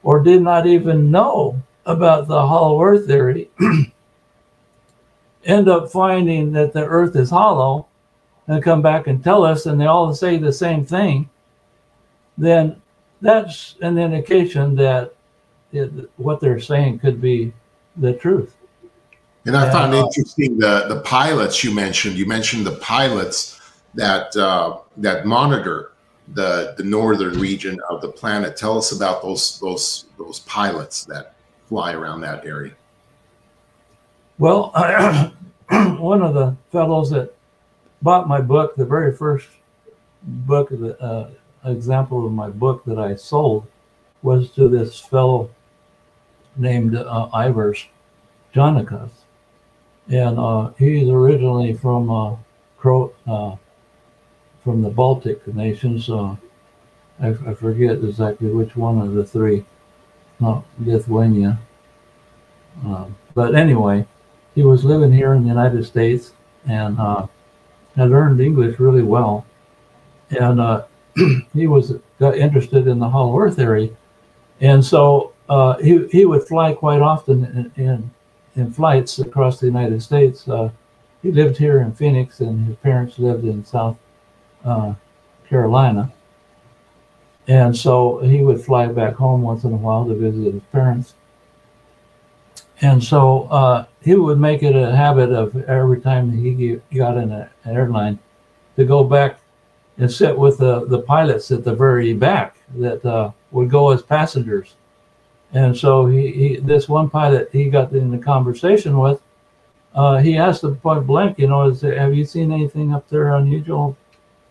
or 0.04 0.22
did 0.22 0.40
not 0.40 0.68
even 0.68 1.10
know 1.10 1.60
about 1.84 2.28
the 2.28 2.46
hollow 2.46 2.80
earth 2.80 3.08
theory 3.08 3.50
end 5.44 5.68
up 5.68 5.90
finding 5.90 6.52
that 6.52 6.72
the 6.72 6.84
earth 6.84 7.16
is 7.16 7.30
hollow 7.30 7.88
and 8.46 8.62
come 8.62 8.80
back 8.80 9.08
and 9.08 9.24
tell 9.24 9.42
us 9.42 9.66
and 9.66 9.80
they 9.80 9.86
all 9.86 10.14
say 10.14 10.38
the 10.38 10.52
same 10.52 10.86
thing 10.86 11.28
then 12.38 12.80
that's 13.20 13.74
an 13.80 13.98
indication 13.98 14.76
that 14.76 15.12
it, 15.72 15.90
what 16.18 16.38
they're 16.38 16.60
saying 16.60 17.00
could 17.00 17.20
be 17.20 17.52
the 17.96 18.12
truth 18.12 18.54
and 19.46 19.56
i 19.56 19.70
found 19.70 19.94
uh, 19.94 19.98
interesting 19.98 20.58
the 20.58 20.86
the 20.88 21.00
pilots 21.02 21.64
you 21.64 21.74
mentioned 21.74 22.16
you 22.16 22.26
mentioned 22.26 22.66
the 22.66 22.76
pilots 22.76 23.60
that 23.94 24.34
uh, 24.36 24.78
that 24.96 25.26
monitor 25.26 25.92
the 26.34 26.74
the 26.76 26.84
northern 26.84 27.38
region 27.38 27.78
of 27.88 28.00
the 28.00 28.08
planet. 28.08 28.56
Tell 28.56 28.78
us 28.78 28.92
about 28.92 29.22
those 29.22 29.58
those 29.60 30.06
those 30.18 30.40
pilots 30.40 31.04
that 31.04 31.34
fly 31.68 31.92
around 31.92 32.20
that 32.22 32.44
area. 32.44 32.72
Well, 34.38 34.70
one 35.98 36.22
of 36.22 36.34
the 36.34 36.56
fellows 36.72 37.10
that 37.10 37.34
bought 38.02 38.28
my 38.28 38.40
book, 38.40 38.74
the 38.76 38.86
very 38.86 39.14
first 39.14 39.46
book, 40.22 40.70
the 40.70 40.98
uh, 41.00 41.30
example 41.64 42.24
of 42.24 42.32
my 42.32 42.48
book 42.48 42.84
that 42.86 42.98
I 42.98 43.16
sold, 43.16 43.66
was 44.22 44.50
to 44.52 44.68
this 44.68 44.98
fellow 44.98 45.50
named 46.56 46.96
uh, 46.96 47.28
Ivers 47.34 47.86
Jonikov, 48.54 49.10
and 50.10 50.38
uh, 50.38 50.70
he's 50.76 51.08
originally 51.08 51.72
from 51.72 52.10
uh, 52.10 52.36
Cro- 52.76 53.12
uh, 53.26 53.56
from 54.64 54.82
the 54.82 54.90
Baltic 54.90 55.46
nations. 55.54 56.10
Uh, 56.10 56.36
I, 57.20 57.28
I, 57.46 57.54
forget 57.54 57.96
exactly 57.96 58.48
which 58.48 58.76
one 58.76 59.00
of 59.00 59.12
the 59.12 59.24
three, 59.24 59.64
not 60.40 60.64
Lithuania. 60.80 61.58
Uh, 62.86 63.06
but 63.34 63.54
anyway, 63.54 64.06
he 64.54 64.62
was 64.62 64.84
living 64.84 65.12
here 65.12 65.34
in 65.34 65.42
the 65.42 65.48
United 65.48 65.84
States 65.84 66.32
and 66.66 66.98
uh, 66.98 67.26
had 67.96 68.10
learned 68.10 68.40
English 68.40 68.78
really 68.78 69.02
well. 69.02 69.44
And 70.30 70.60
uh, 70.60 70.84
he 71.54 71.66
was 71.66 71.94
got 72.18 72.36
interested 72.36 72.88
in 72.88 72.98
the 72.98 73.08
Hollow 73.08 73.38
Earth 73.38 73.56
theory. 73.56 73.94
And 74.60 74.84
so 74.84 75.32
he, 75.82 76.06
he 76.08 76.24
would 76.24 76.46
fly 76.48 76.72
quite 76.72 77.00
often 77.00 77.72
in, 77.76 78.10
in, 78.56 78.72
flights 78.72 79.18
across 79.18 79.60
the 79.60 79.66
United 79.66 80.02
States. 80.02 80.48
Uh, 80.48 80.70
he 81.22 81.30
lived 81.30 81.56
here 81.56 81.80
in 81.80 81.92
Phoenix 81.92 82.40
and 82.40 82.66
his 82.66 82.76
parents 82.76 83.18
lived 83.18 83.44
in 83.44 83.64
South 83.64 83.96
uh, 84.64 84.94
Carolina. 85.48 86.12
And 87.48 87.76
so 87.76 88.18
he 88.18 88.42
would 88.42 88.62
fly 88.62 88.86
back 88.86 89.14
home 89.14 89.42
once 89.42 89.64
in 89.64 89.72
a 89.72 89.76
while 89.76 90.06
to 90.06 90.14
visit 90.14 90.54
his 90.54 90.62
parents. 90.72 91.14
And 92.80 93.02
so 93.02 93.42
uh, 93.44 93.86
he 94.00 94.14
would 94.14 94.38
make 94.38 94.62
it 94.62 94.74
a 94.74 94.94
habit 94.94 95.30
of 95.30 95.54
every 95.64 96.00
time 96.00 96.30
he 96.30 96.80
got 96.94 97.16
in 97.16 97.30
an 97.32 97.48
airline 97.66 98.18
to 98.76 98.84
go 98.84 99.04
back 99.04 99.40
and 99.98 100.10
sit 100.10 100.36
with 100.36 100.58
the, 100.58 100.86
the 100.86 101.02
pilots 101.02 101.50
at 101.50 101.62
the 101.62 101.74
very 101.74 102.14
back 102.14 102.56
that 102.76 103.04
uh, 103.04 103.32
would 103.50 103.68
go 103.68 103.90
as 103.90 104.02
passengers. 104.02 104.76
And 105.52 105.76
so 105.76 106.06
he, 106.06 106.30
he, 106.30 106.56
this 106.56 106.88
one 106.88 107.10
pilot 107.10 107.48
he 107.52 107.70
got 107.70 107.92
in 107.92 108.10
the 108.10 108.18
conversation 108.18 108.98
with, 108.98 109.20
uh, 109.94 110.18
he 110.18 110.36
asked 110.36 110.62
him 110.62 110.76
point 110.76 111.06
blank, 111.06 111.38
you 111.38 111.48
know, 111.48 111.68
is, 111.68 111.80
have 111.80 112.14
you 112.14 112.24
seen 112.24 112.52
anything 112.52 112.94
up 112.94 113.08
there 113.08 113.34
unusual 113.34 113.96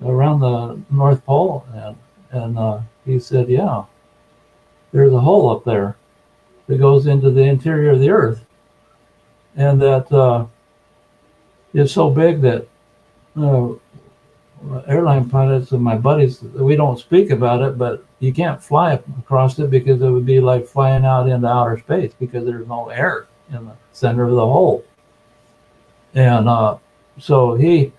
around 0.04 0.42
the 0.42 0.80
North 0.90 1.26
Pole, 1.26 1.66
and 1.74 1.96
and 2.32 2.60
uh, 2.60 2.80
he 3.06 3.20
said, 3.20 3.50
yeah, 3.50 3.84
there's 4.92 5.14
a 5.14 5.20
hole 5.20 5.50
up 5.50 5.64
there 5.64 5.96
that 6.68 6.78
goes 6.78 7.08
into 7.08 7.32
the 7.32 7.42
interior 7.42 7.92
of 7.92 8.00
the 8.00 8.10
Earth, 8.10 8.46
and 9.56 9.82
that 9.82 10.12
uh, 10.12 10.46
it's 11.74 11.94
so 11.94 12.10
big 12.10 12.42
that 12.42 12.68
uh, 13.36 13.70
airline 14.88 15.30
pilots 15.30 15.72
and 15.72 15.82
my 15.82 15.98
buddies, 15.98 16.42
we 16.42 16.76
don't 16.76 17.00
speak 17.00 17.32
about 17.32 17.62
it, 17.62 17.78
but 17.78 18.04
you 18.20 18.34
can't 18.34 18.62
fly 18.62 18.94
across 19.20 19.58
it 19.60 19.70
because 19.70 20.02
it 20.02 20.10
would 20.10 20.26
be 20.26 20.40
like 20.40 20.68
flying 20.68 21.06
out 21.06 21.30
into 21.30 21.48
outer 21.48 21.78
space 21.80 22.14
because 22.20 22.46
there's 22.46 22.68
no 22.68 22.90
air 22.90 23.28
in 23.52 23.66
the 23.66 23.74
center 23.94 24.24
of 24.24 24.36
the 24.36 24.46
hole. 24.46 24.84
And 26.14 26.50
uh, 26.50 26.78
so 27.18 27.56
he 27.56 27.94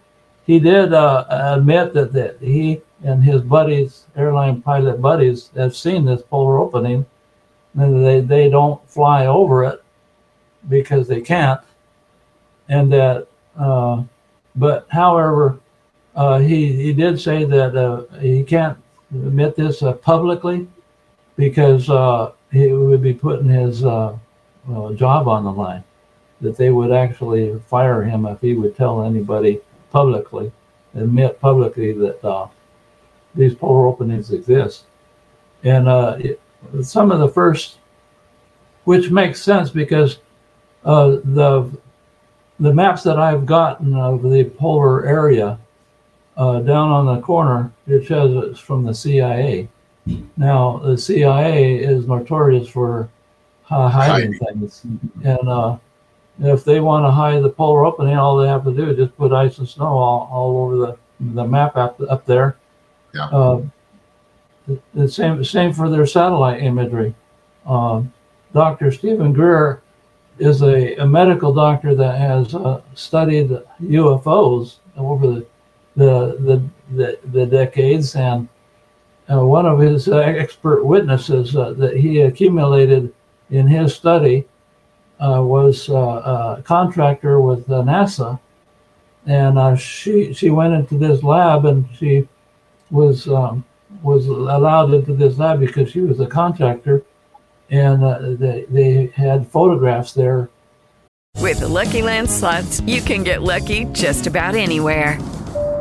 he 0.46 0.58
did 0.58 0.92
uh, 0.92 1.24
admit 1.30 1.94
that, 1.94 2.12
that 2.12 2.38
he 2.40 2.82
and 3.04 3.22
his 3.22 3.40
buddies, 3.40 4.06
airline 4.16 4.60
pilot 4.60 5.00
buddies, 5.00 5.50
have 5.56 5.76
seen 5.76 6.04
this 6.04 6.22
polar 6.22 6.58
opening, 6.58 7.06
and 7.74 8.04
they, 8.04 8.20
they 8.20 8.50
don't 8.50 8.86
fly 8.88 9.26
over 9.26 9.64
it 9.64 9.82
because 10.68 11.08
they 11.08 11.20
can't. 11.20 11.60
And 12.68 12.92
that, 12.92 13.26
uh, 13.58 14.02
but 14.56 14.86
however, 14.90 15.60
uh, 16.14 16.40
he, 16.40 16.72
he 16.72 16.92
did 16.92 17.20
say 17.20 17.44
that 17.44 17.76
uh, 17.76 18.02
he 18.18 18.42
can't 18.42 18.76
admit 19.12 19.56
this 19.56 19.82
uh, 19.82 19.92
publicly 19.92 20.68
because 21.36 21.88
uh, 21.90 22.32
he 22.52 22.72
would 22.72 23.02
be 23.02 23.14
putting 23.14 23.48
his 23.48 23.84
uh, 23.84 24.16
job 24.94 25.26
on 25.28 25.44
the 25.44 25.52
line, 25.52 25.82
that 26.40 26.56
they 26.56 26.70
would 26.70 26.92
actually 26.92 27.58
fire 27.60 28.02
him 28.02 28.26
if 28.26 28.40
he 28.40 28.54
would 28.54 28.76
tell 28.76 29.02
anybody 29.02 29.60
publicly, 29.90 30.52
admit 30.94 31.40
publicly 31.40 31.92
that 31.92 32.50
these 33.34 33.54
polar 33.54 33.86
openings 33.86 34.32
exist. 34.32 34.84
And 35.64 35.88
it, 36.24 36.40
some 36.82 37.10
of 37.10 37.20
the 37.20 37.28
first, 37.28 37.78
which 38.84 39.10
makes 39.10 39.42
sense 39.42 39.70
because 39.70 40.18
uh, 40.84 41.18
the 41.24 41.70
the 42.58 42.72
maps 42.72 43.02
that 43.02 43.18
I've 43.18 43.46
gotten 43.46 43.94
of 43.94 44.22
the 44.22 44.44
polar 44.44 45.06
area 45.06 45.58
uh, 46.40 46.60
down 46.60 46.90
on 46.90 47.04
the 47.04 47.20
corner, 47.20 47.70
it 47.86 48.06
says 48.06 48.32
it's 48.44 48.58
from 48.58 48.82
the 48.82 48.94
CIA. 48.94 49.68
Now 50.38 50.78
the 50.78 50.96
CIA 50.96 51.76
is 51.76 52.06
notorious 52.06 52.66
for 52.66 53.10
uh, 53.68 53.88
hiding 53.90 54.32
things, 54.38 54.82
and 55.22 55.48
uh, 55.48 55.76
if 56.40 56.64
they 56.64 56.80
want 56.80 57.04
to 57.04 57.10
hide 57.10 57.42
the 57.42 57.50
polar 57.50 57.84
opening, 57.84 58.16
all 58.16 58.38
they 58.38 58.48
have 58.48 58.64
to 58.64 58.72
do 58.72 58.88
is 58.88 58.96
just 58.96 59.14
put 59.18 59.32
ice 59.32 59.58
and 59.58 59.68
snow 59.68 59.84
all, 59.84 60.30
all 60.32 60.56
over 60.56 60.76
the 60.76 60.98
the 61.34 61.44
map 61.44 61.76
up, 61.76 62.00
up 62.08 62.24
there. 62.24 62.56
Yeah. 63.12 63.26
Uh, 63.26 63.62
the 64.94 65.08
same 65.08 65.44
same 65.44 65.74
for 65.74 65.90
their 65.90 66.06
satellite 66.06 66.62
imagery. 66.62 67.14
Uh, 67.66 68.02
Dr. 68.54 68.90
Stephen 68.90 69.34
Greer 69.34 69.82
is 70.38 70.62
a, 70.62 70.94
a, 70.96 71.06
medical 71.06 71.52
doctor 71.52 71.94
that 71.94 72.18
has 72.18 72.54
uh, 72.54 72.80
studied 72.94 73.50
UFOs 73.82 74.76
over 74.96 75.26
the 75.26 75.46
the 75.96 76.36
the, 76.40 76.96
the, 76.96 77.18
the 77.32 77.46
decades, 77.46 78.14
and 78.16 78.48
uh, 79.30 79.44
one 79.44 79.66
of 79.66 79.78
his 79.78 80.08
uh, 80.08 80.18
expert 80.18 80.84
witnesses 80.84 81.56
uh, 81.56 81.72
that 81.74 81.96
he 81.96 82.20
accumulated 82.20 83.12
in 83.50 83.66
his 83.66 83.94
study 83.94 84.46
uh, 85.20 85.42
was 85.42 85.88
a 85.88 86.62
contractor 86.64 87.40
with 87.40 87.66
NASA, 87.68 88.40
and 89.26 89.78
she 89.78 90.32
she 90.32 90.50
went 90.50 90.74
into 90.74 90.96
this 90.98 91.22
lab 91.22 91.64
and 91.64 91.86
she 91.94 92.26
was 92.90 93.28
um, 93.28 93.64
was 94.02 94.26
allowed 94.26 94.92
into 94.94 95.14
this 95.14 95.38
lab 95.38 95.60
because 95.60 95.90
she 95.90 96.00
was 96.00 96.20
a 96.20 96.26
contractor, 96.26 97.04
and 97.70 98.04
uh, 98.04 98.18
they 98.20 98.64
they 98.68 99.06
had 99.14 99.46
photographs 99.48 100.12
there. 100.12 100.48
With 101.36 101.60
the 101.60 101.68
Lucky 101.68 102.02
Land 102.02 102.28
slots, 102.28 102.80
you 102.82 103.00
can 103.00 103.22
get 103.22 103.42
lucky 103.42 103.84
just 103.86 104.26
about 104.26 104.54
anywhere. 104.54 105.18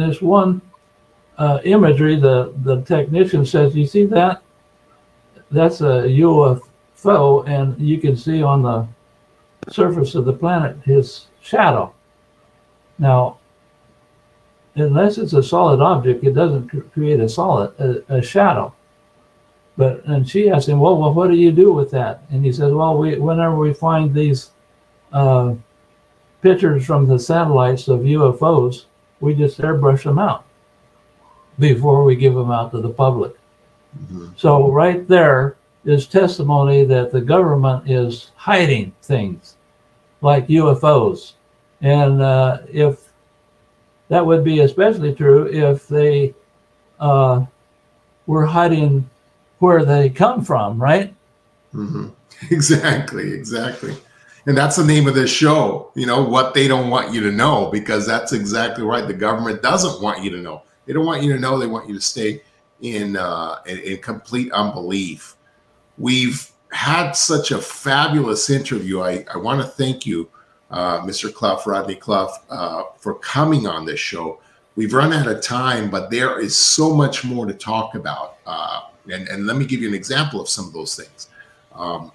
there's 0.00 0.22
one 0.22 0.60
uh, 1.38 1.60
imagery. 1.64 2.16
The 2.16 2.52
the 2.62 2.82
technician 2.82 3.44
says, 3.44 3.74
"You 3.74 3.86
see 3.86 4.04
that? 4.06 4.42
That's 5.50 5.80
a 5.80 6.04
UFO, 6.20 7.46
and 7.48 7.78
you 7.80 7.98
can 7.98 8.16
see 8.16 8.42
on 8.42 8.62
the 8.62 8.86
surface 9.70 10.14
of 10.14 10.24
the 10.24 10.32
planet 10.32 10.76
his 10.84 11.26
shadow." 11.40 11.92
Now, 12.98 13.38
unless 14.74 15.18
it's 15.18 15.32
a 15.32 15.42
solid 15.42 15.80
object, 15.80 16.24
it 16.24 16.32
doesn't 16.32 16.68
create 16.92 17.20
a 17.20 17.28
solid 17.28 17.78
a, 17.78 18.16
a, 18.16 18.22
shadow. 18.22 18.74
But 19.76 20.04
and 20.06 20.28
she 20.28 20.50
asked 20.50 20.68
him, 20.68 20.80
well, 20.80 20.96
well, 20.96 21.12
what 21.12 21.28
do 21.28 21.36
you 21.36 21.52
do 21.52 21.72
with 21.72 21.90
that? 21.90 22.22
And 22.30 22.44
he 22.44 22.52
says, 22.52 22.72
well, 22.72 22.96
we 22.96 23.18
whenever 23.18 23.56
we 23.56 23.74
find 23.74 24.14
these 24.14 24.50
uh, 25.12 25.54
pictures 26.40 26.86
from 26.86 27.06
the 27.06 27.18
satellites 27.18 27.88
of 27.88 28.00
UFOs, 28.00 28.86
we 29.20 29.34
just 29.34 29.58
airbrush 29.58 30.04
them 30.04 30.18
out 30.18 30.44
before 31.58 32.04
we 32.04 32.16
give 32.16 32.34
them 32.34 32.50
out 32.50 32.70
to 32.72 32.80
the 32.80 32.88
public. 32.88 33.32
Mm-hmm. 33.98 34.28
So 34.36 34.70
right 34.70 35.06
there 35.08 35.56
is 35.84 36.06
testimony 36.06 36.84
that 36.84 37.12
the 37.12 37.20
government 37.20 37.88
is 37.90 38.32
hiding 38.36 38.92
things 39.02 39.56
like 40.20 40.48
UFOs, 40.48 41.34
and 41.80 42.20
uh, 42.20 42.58
if 42.70 43.08
that 44.08 44.24
would 44.24 44.44
be 44.44 44.60
especially 44.60 45.14
true 45.14 45.46
if 45.46 45.88
they 45.88 46.34
uh, 47.00 47.44
were 48.26 48.46
hiding 48.46 49.08
where 49.58 49.84
they 49.84 50.10
come 50.10 50.44
from, 50.44 50.80
right? 50.80 51.14
Mm-hmm. 51.74 52.08
Exactly, 52.50 53.32
exactly. 53.32 53.96
And 54.46 54.56
that's 54.56 54.76
the 54.76 54.84
name 54.84 55.08
of 55.08 55.14
this 55.14 55.30
show, 55.30 55.90
you 55.94 56.06
know, 56.06 56.22
what 56.22 56.54
they 56.54 56.68
don't 56.68 56.88
want 56.88 57.12
you 57.12 57.20
to 57.22 57.32
know, 57.32 57.68
because 57.72 58.06
that's 58.06 58.32
exactly 58.32 58.84
right. 58.84 59.06
The 59.06 59.14
government 59.14 59.60
doesn't 59.60 60.00
want 60.00 60.22
you 60.22 60.30
to 60.30 60.38
know. 60.38 60.62
They 60.86 60.92
don't 60.92 61.04
want 61.04 61.24
you 61.24 61.32
to 61.32 61.38
know. 61.38 61.58
They 61.58 61.66
want 61.66 61.88
you 61.88 61.94
to 61.96 62.00
stay 62.00 62.42
in, 62.80 63.16
uh, 63.16 63.56
in, 63.66 63.78
in 63.80 63.98
complete 63.98 64.52
unbelief. 64.52 65.36
We've 65.98 66.48
had 66.70 67.12
such 67.12 67.50
a 67.50 67.58
fabulous 67.58 68.48
interview. 68.48 69.00
I, 69.00 69.24
I 69.34 69.38
want 69.38 69.60
to 69.62 69.66
thank 69.66 70.06
you 70.06 70.28
uh, 70.70 71.00
Mr. 71.00 71.32
Cluff, 71.32 71.66
Rodney 71.66 71.94
Cluff, 71.94 72.44
uh, 72.50 72.84
for 72.98 73.14
coming 73.14 73.66
on 73.66 73.84
this 73.84 74.00
show. 74.00 74.40
We've 74.74 74.92
run 74.92 75.12
out 75.12 75.26
of 75.26 75.42
time, 75.42 75.90
but 75.90 76.10
there 76.10 76.38
is 76.38 76.56
so 76.56 76.94
much 76.94 77.24
more 77.24 77.46
to 77.46 77.54
talk 77.54 77.94
about. 77.94 78.38
Uh, 78.46 78.82
and, 79.10 79.28
and 79.28 79.46
let 79.46 79.56
me 79.56 79.64
give 79.64 79.80
you 79.80 79.88
an 79.88 79.94
example 79.94 80.40
of 80.40 80.48
some 80.48 80.66
of 80.66 80.72
those 80.72 80.96
things. 80.96 81.28
Um, 81.74 82.12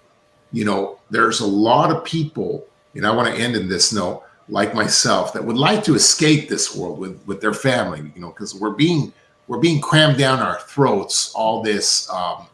you 0.52 0.66
know, 0.66 1.00
there's 1.10 1.40
a 1.40 1.46
lot 1.46 1.92
of 1.92 2.04
people, 2.04 2.66
and 2.94 3.06
I 3.06 3.12
want 3.12 3.34
to 3.34 3.42
end 3.42 3.56
in 3.56 3.70
this 3.70 3.94
note, 3.94 4.24
like 4.50 4.74
myself, 4.74 5.34
that 5.34 5.44
would 5.44 5.58
like 5.58 5.84
to 5.86 5.96
escape 5.96 6.50
this 6.50 6.76
world 6.76 7.00
with, 7.00 7.22
with 7.26 7.40
their 7.40 7.54
family, 7.54 8.12
you 8.16 8.22
know, 8.22 8.30
because 8.30 8.56
we're 8.56 8.72
being 8.72 9.14
we're 9.48 9.60
being 9.60 9.82
crammed 9.82 10.18
down 10.18 10.40
our 10.40 10.60
throats, 10.62 11.34
all 11.36 11.62
this 11.62 12.10
um, 12.10 12.48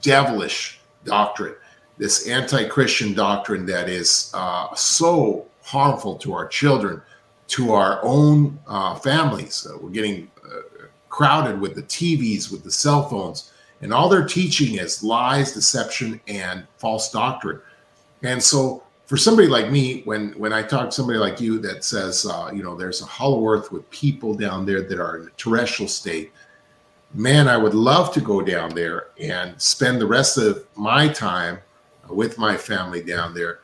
devilish 0.00 0.78
doctrine 1.04 1.56
this 1.98 2.26
anti-Christian 2.26 3.14
doctrine 3.14 3.66
that 3.66 3.88
is 3.88 4.30
uh, 4.34 4.74
so 4.74 5.46
harmful 5.62 6.16
to 6.16 6.32
our 6.32 6.46
children, 6.46 7.00
to 7.46 7.72
our 7.72 8.00
own 8.02 8.58
uh, 8.66 8.94
families. 8.96 9.66
Uh, 9.68 9.78
we're 9.80 9.90
getting 9.90 10.30
uh, 10.44 10.86
crowded 11.08 11.60
with 11.60 11.74
the 11.74 11.82
TVs, 11.82 12.50
with 12.50 12.64
the 12.64 12.70
cell 12.70 13.08
phones, 13.08 13.52
and 13.80 13.92
all 13.92 14.08
they're 14.08 14.26
teaching 14.26 14.78
is 14.78 15.02
lies, 15.02 15.52
deception, 15.52 16.20
and 16.26 16.66
false 16.78 17.10
doctrine. 17.10 17.60
And 18.22 18.42
so, 18.42 18.82
for 19.06 19.18
somebody 19.18 19.48
like 19.48 19.70
me, 19.70 20.02
when 20.04 20.30
when 20.32 20.52
I 20.52 20.62
talk 20.62 20.86
to 20.86 20.92
somebody 20.92 21.18
like 21.18 21.40
you 21.40 21.58
that 21.60 21.84
says, 21.84 22.24
uh, 22.26 22.50
you 22.54 22.62
know, 22.62 22.74
there's 22.74 23.02
a 23.02 23.06
hollow 23.06 23.46
earth 23.46 23.70
with 23.70 23.88
people 23.90 24.34
down 24.34 24.64
there 24.64 24.82
that 24.82 24.98
are 24.98 25.18
in 25.18 25.26
a 25.26 25.30
terrestrial 25.32 25.88
state, 25.88 26.32
man, 27.12 27.48
I 27.48 27.56
would 27.56 27.74
love 27.74 28.12
to 28.14 28.20
go 28.20 28.40
down 28.40 28.74
there 28.74 29.08
and 29.20 29.60
spend 29.60 30.00
the 30.00 30.06
rest 30.06 30.38
of 30.38 30.64
my 30.74 31.08
time 31.08 31.58
with 32.08 32.38
my 32.38 32.56
family 32.56 33.02
down 33.02 33.34
there, 33.34 33.60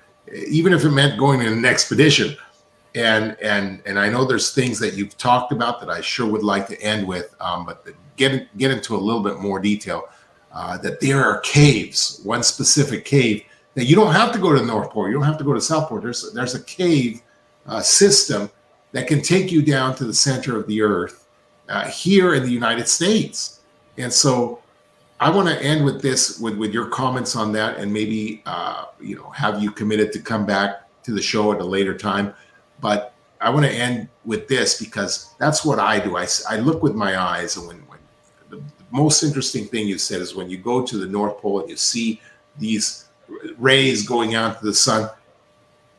even 0.46 0.72
if 0.72 0.84
it 0.84 0.90
meant 0.90 1.18
going 1.18 1.40
in 1.40 1.52
an 1.52 1.64
expedition. 1.64 2.36
And 2.94 3.36
and 3.40 3.82
and 3.86 3.98
I 3.98 4.08
know 4.08 4.24
there's 4.24 4.52
things 4.52 4.78
that 4.80 4.94
you've 4.94 5.16
talked 5.16 5.52
about 5.52 5.80
that 5.80 5.88
I 5.88 6.00
sure 6.00 6.26
would 6.26 6.42
like 6.42 6.66
to 6.68 6.80
end 6.82 7.06
with, 7.06 7.34
um, 7.40 7.64
but 7.64 7.86
get 8.20 8.56
get 8.58 8.70
into 8.70 8.94
a 8.94 9.02
little 9.08 9.22
bit 9.22 9.38
more 9.38 9.58
detail. 9.58 10.08
Uh, 10.52 10.76
that 10.78 11.00
there 11.00 11.24
are 11.24 11.38
caves, 11.40 12.20
one 12.24 12.42
specific 12.42 13.04
cave 13.04 13.44
that 13.74 13.84
you 13.84 13.94
don't 13.94 14.12
have 14.12 14.32
to 14.32 14.38
go 14.38 14.52
to 14.52 14.64
North 14.64 14.90
Pole, 14.90 15.06
you 15.06 15.14
don't 15.14 15.22
have 15.22 15.38
to 15.38 15.44
go 15.44 15.54
to 15.54 15.60
South 15.60 15.88
Pole. 15.88 16.00
There's 16.00 16.32
there's 16.32 16.54
a 16.54 16.62
cave 16.64 17.22
uh, 17.66 17.80
system 17.80 18.50
that 18.92 19.06
can 19.06 19.22
take 19.22 19.52
you 19.52 19.62
down 19.62 19.94
to 19.96 20.04
the 20.04 20.14
center 20.14 20.56
of 20.56 20.66
the 20.66 20.82
earth 20.82 21.28
uh, 21.68 21.86
here 21.88 22.34
in 22.34 22.42
the 22.42 22.50
United 22.50 22.88
States. 22.88 23.60
And 23.96 24.12
so 24.12 24.60
I 25.20 25.30
want 25.30 25.48
to 25.48 25.62
end 25.62 25.84
with 25.84 26.02
this, 26.02 26.40
with, 26.40 26.56
with 26.56 26.72
your 26.72 26.86
comments 26.86 27.36
on 27.36 27.52
that, 27.52 27.76
and 27.78 27.92
maybe 27.92 28.42
uh, 28.46 28.86
you 29.00 29.16
know 29.16 29.30
have 29.30 29.62
you 29.62 29.70
committed 29.70 30.12
to 30.12 30.20
come 30.20 30.44
back 30.44 30.88
to 31.04 31.12
the 31.12 31.22
show 31.22 31.52
at 31.52 31.60
a 31.60 31.64
later 31.64 31.96
time. 31.96 32.34
But 32.80 33.14
I 33.40 33.50
want 33.50 33.66
to 33.66 33.72
end 33.72 34.08
with 34.24 34.48
this 34.48 34.78
because 34.78 35.34
that's 35.38 35.64
what 35.64 35.78
I 35.78 36.00
do. 36.00 36.16
I, 36.16 36.26
I 36.48 36.56
look 36.56 36.82
with 36.82 36.94
my 36.94 37.20
eyes, 37.20 37.56
and 37.56 37.66
when, 37.68 37.78
the, 37.78 37.84
the 37.84 37.89
most 38.90 39.22
interesting 39.22 39.66
thing 39.66 39.86
you 39.86 39.98
said 39.98 40.20
is 40.20 40.34
when 40.34 40.50
you 40.50 40.58
go 40.58 40.84
to 40.84 40.98
the 40.98 41.06
North 41.06 41.38
Pole 41.38 41.60
and 41.60 41.70
you 41.70 41.76
see 41.76 42.20
these 42.58 43.06
rays 43.58 44.06
going 44.06 44.34
out 44.34 44.58
to 44.58 44.66
the 44.66 44.74
sun. 44.74 45.08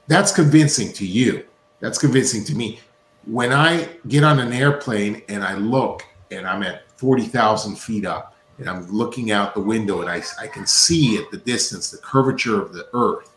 That's 0.07 0.31
convincing 0.31 0.91
to 0.93 1.05
you. 1.05 1.45
That's 1.79 1.97
convincing 1.97 2.43
to 2.45 2.55
me. 2.55 2.79
When 3.25 3.53
I 3.53 3.87
get 4.07 4.23
on 4.23 4.39
an 4.39 4.51
airplane 4.51 5.21
and 5.29 5.43
I 5.43 5.55
look 5.55 6.03
and 6.31 6.47
I'm 6.47 6.63
at 6.63 6.89
40,000 6.97 7.77
feet 7.77 8.05
up 8.05 8.35
and 8.57 8.69
I'm 8.69 8.89
looking 8.91 9.31
out 9.31 9.53
the 9.53 9.61
window 9.61 10.01
and 10.01 10.09
I, 10.09 10.21
I 10.39 10.47
can 10.47 10.65
see 10.65 11.17
at 11.17 11.29
the 11.31 11.37
distance 11.37 11.91
the 11.91 11.97
curvature 11.99 12.61
of 12.61 12.73
the 12.73 12.87
earth 12.93 13.35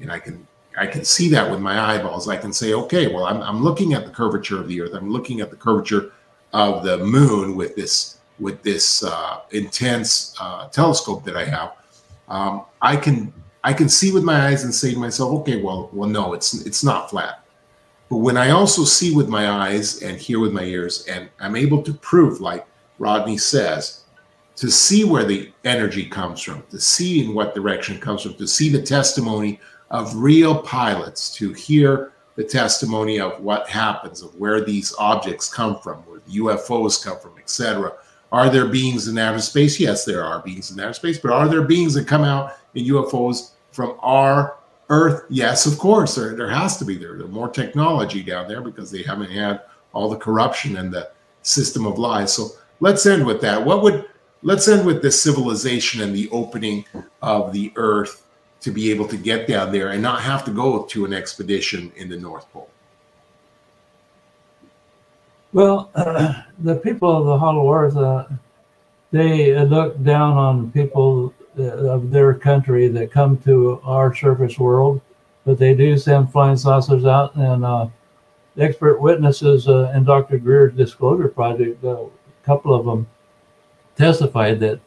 and 0.00 0.10
I 0.10 0.18
can 0.18 0.46
I 0.76 0.88
can 0.88 1.04
see 1.04 1.28
that 1.28 1.48
with 1.48 1.60
my 1.60 1.78
eyeballs. 1.78 2.28
I 2.28 2.36
can 2.36 2.52
say, 2.52 2.74
okay, 2.74 3.06
well, 3.06 3.26
I'm, 3.26 3.40
I'm 3.42 3.62
looking 3.62 3.92
at 3.92 4.04
the 4.04 4.10
curvature 4.10 4.58
of 4.58 4.66
the 4.66 4.80
earth. 4.80 4.92
I'm 4.92 5.08
looking 5.08 5.40
at 5.40 5.50
the 5.50 5.56
curvature 5.56 6.10
of 6.52 6.82
the 6.82 6.98
moon 6.98 7.54
with 7.54 7.76
this 7.76 8.13
with 8.38 8.62
this 8.62 9.04
uh, 9.04 9.40
intense 9.50 10.34
uh, 10.40 10.68
telescope 10.68 11.24
that 11.24 11.36
I 11.36 11.44
have. 11.44 11.72
Um, 12.28 12.64
I 12.82 12.96
can 12.96 13.32
I 13.62 13.72
can 13.72 13.88
see 13.88 14.12
with 14.12 14.24
my 14.24 14.46
eyes 14.46 14.64
and 14.64 14.74
say 14.74 14.92
to 14.92 14.98
myself, 14.98 15.32
okay, 15.40 15.60
well, 15.62 15.88
well, 15.92 16.08
no, 16.08 16.34
it's 16.34 16.54
it's 16.66 16.84
not 16.84 17.10
flat. 17.10 17.44
But 18.10 18.18
when 18.18 18.36
I 18.36 18.50
also 18.50 18.84
see 18.84 19.14
with 19.14 19.28
my 19.28 19.48
eyes 19.50 20.02
and 20.02 20.18
hear 20.18 20.38
with 20.38 20.52
my 20.52 20.64
ears, 20.64 21.06
and 21.06 21.28
I'm 21.40 21.56
able 21.56 21.82
to 21.82 21.94
prove, 21.94 22.40
like 22.40 22.66
Rodney 22.98 23.38
says, 23.38 24.04
to 24.56 24.70
see 24.70 25.04
where 25.04 25.24
the 25.24 25.52
energy 25.64 26.04
comes 26.04 26.40
from, 26.40 26.62
to 26.70 26.78
see 26.78 27.24
in 27.24 27.34
what 27.34 27.54
direction 27.54 27.98
comes 27.98 28.22
from, 28.22 28.34
to 28.34 28.46
see 28.46 28.68
the 28.68 28.82
testimony 28.82 29.58
of 29.90 30.14
real 30.14 30.58
pilots, 30.62 31.34
to 31.34 31.52
hear 31.52 32.12
the 32.36 32.44
testimony 32.44 33.20
of 33.20 33.40
what 33.40 33.68
happens, 33.68 34.22
of 34.22 34.34
where 34.36 34.64
these 34.64 34.94
objects 34.98 35.52
come 35.52 35.78
from, 35.80 35.98
where 36.00 36.20
the 36.26 36.38
UFOs 36.38 37.02
come 37.02 37.18
from, 37.18 37.38
etc. 37.38 37.94
Are 38.34 38.50
there 38.50 38.66
beings 38.66 39.06
in 39.06 39.16
outer 39.16 39.38
space? 39.38 39.78
Yes, 39.78 40.04
there 40.04 40.24
are 40.24 40.42
beings 40.42 40.72
in 40.72 40.80
outer 40.80 40.92
space, 40.92 41.20
but 41.20 41.30
are 41.30 41.46
there 41.46 41.62
beings 41.62 41.94
that 41.94 42.08
come 42.08 42.24
out 42.24 42.54
in 42.74 42.84
UFOs 42.86 43.52
from 43.70 43.96
our 44.00 44.56
Earth? 44.88 45.22
Yes, 45.30 45.66
of 45.66 45.78
course. 45.78 46.16
There, 46.16 46.34
there 46.34 46.50
has 46.50 46.76
to 46.78 46.84
be. 46.84 46.96
There, 46.96 47.16
there's 47.16 47.30
more 47.30 47.48
technology 47.48 48.24
down 48.24 48.48
there 48.48 48.60
because 48.60 48.90
they 48.90 49.04
haven't 49.04 49.30
had 49.30 49.60
all 49.92 50.10
the 50.10 50.16
corruption 50.16 50.78
and 50.78 50.92
the 50.92 51.12
system 51.42 51.86
of 51.86 51.96
lies. 51.96 52.32
So 52.32 52.48
let's 52.80 53.06
end 53.06 53.24
with 53.24 53.40
that. 53.42 53.64
What 53.64 53.82
would 53.84 54.04
let's 54.42 54.66
end 54.66 54.84
with 54.84 55.00
the 55.00 55.12
civilization 55.12 56.00
and 56.00 56.12
the 56.12 56.28
opening 56.30 56.86
of 57.22 57.52
the 57.52 57.72
Earth 57.76 58.26
to 58.62 58.72
be 58.72 58.90
able 58.90 59.06
to 59.06 59.16
get 59.16 59.46
down 59.46 59.70
there 59.70 59.90
and 59.90 60.02
not 60.02 60.22
have 60.22 60.44
to 60.46 60.50
go 60.50 60.82
to 60.86 61.04
an 61.04 61.14
expedition 61.14 61.92
in 61.94 62.08
the 62.08 62.16
North 62.16 62.50
Pole. 62.50 62.68
Well, 65.54 65.88
uh, 65.94 66.42
the 66.58 66.74
people 66.74 67.16
of 67.16 67.26
the 67.26 67.38
Hollow 67.38 67.72
Earth, 67.72 67.96
uh, 67.96 68.26
they 69.12 69.56
look 69.64 70.02
down 70.02 70.36
on 70.36 70.72
people 70.72 71.32
uh, 71.56 71.62
of 71.62 72.10
their 72.10 72.34
country 72.34 72.88
that 72.88 73.12
come 73.12 73.38
to 73.38 73.80
our 73.84 74.12
surface 74.12 74.58
world, 74.58 75.00
but 75.46 75.56
they 75.56 75.72
do 75.72 75.96
send 75.96 76.32
flying 76.32 76.56
saucers 76.56 77.06
out. 77.06 77.36
And 77.36 77.64
uh, 77.64 77.86
expert 78.58 79.00
witnesses 79.00 79.68
uh, 79.68 79.92
in 79.94 80.02
Dr. 80.02 80.38
Greer's 80.38 80.74
Disclosure 80.74 81.28
Project, 81.28 81.84
uh, 81.84 82.02
a 82.02 82.08
couple 82.44 82.74
of 82.74 82.84
them 82.84 83.06
testified 83.96 84.58
that 84.58 84.80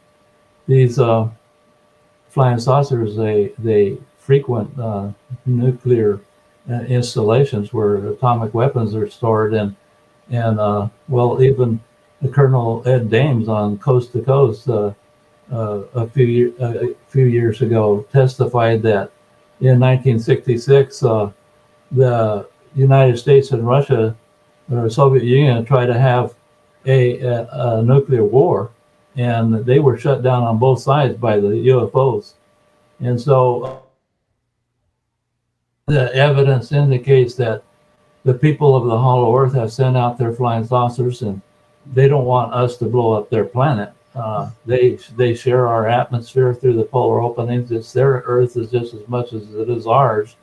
these 0.66 0.96
flying 2.28 2.58
saucers 2.58 3.16
they 3.16 3.54
they 3.58 3.96
frequent 4.18 4.70
nuclear 5.46 6.20
installations 6.86 7.72
where 7.72 8.08
atomic 8.08 8.52
weapons 8.52 8.94
are 8.94 9.08
stored 9.08 9.54
and 9.54 9.74
and 10.30 10.60
uh, 10.60 10.88
well, 11.08 11.42
even 11.42 11.80
the 12.20 12.28
Colonel 12.28 12.82
Ed 12.86 13.10
Dames 13.10 13.48
on 13.48 13.78
Coast 13.78 14.12
to 14.12 14.22
Coast 14.22 14.68
uh, 14.68 14.92
uh, 15.52 15.82
a 15.94 16.06
few 16.08 16.54
a 16.60 16.94
few 17.08 17.26
years 17.26 17.62
ago 17.62 18.06
testified 18.12 18.82
that 18.82 19.10
in 19.60 19.80
1966 19.80 21.02
uh, 21.02 21.30
the 21.92 22.48
United 22.74 23.18
States 23.18 23.50
and 23.52 23.66
Russia 23.66 24.14
or 24.70 24.90
Soviet 24.90 25.24
Union 25.24 25.64
tried 25.64 25.86
to 25.86 25.98
have 25.98 26.34
a, 26.84 27.20
a, 27.20 27.48
a 27.52 27.82
nuclear 27.82 28.24
war, 28.24 28.70
and 29.16 29.64
they 29.64 29.78
were 29.78 29.96
shut 29.98 30.22
down 30.22 30.42
on 30.42 30.58
both 30.58 30.80
sides 30.80 31.16
by 31.16 31.38
the 31.38 31.48
UFOs, 31.48 32.34
and 33.00 33.18
so 33.18 33.82
the 35.86 36.14
evidence 36.14 36.70
indicates 36.72 37.34
that 37.36 37.62
the 38.28 38.34
people 38.34 38.76
of 38.76 38.84
the 38.84 38.98
Hollow 38.98 39.34
Earth 39.34 39.54
have 39.54 39.72
sent 39.72 39.96
out 39.96 40.18
their 40.18 40.34
flying 40.34 40.66
saucers, 40.66 41.22
and 41.22 41.40
they 41.94 42.08
don't 42.08 42.26
want 42.26 42.52
us 42.52 42.76
to 42.76 42.84
blow 42.84 43.14
up 43.14 43.30
their 43.30 43.46
planet. 43.46 43.90
Uh, 44.14 44.50
they 44.66 44.98
they 45.16 45.34
share 45.34 45.66
our 45.66 45.88
atmosphere 45.88 46.52
through 46.52 46.74
the 46.74 46.84
polar 46.84 47.22
openings. 47.22 47.72
It's 47.72 47.90
their 47.90 48.22
Earth 48.26 48.54
is 48.58 48.70
just 48.70 48.92
as 48.92 49.08
much 49.08 49.32
as 49.32 49.54
it 49.54 49.70
is 49.70 49.86
ours, 49.86 50.36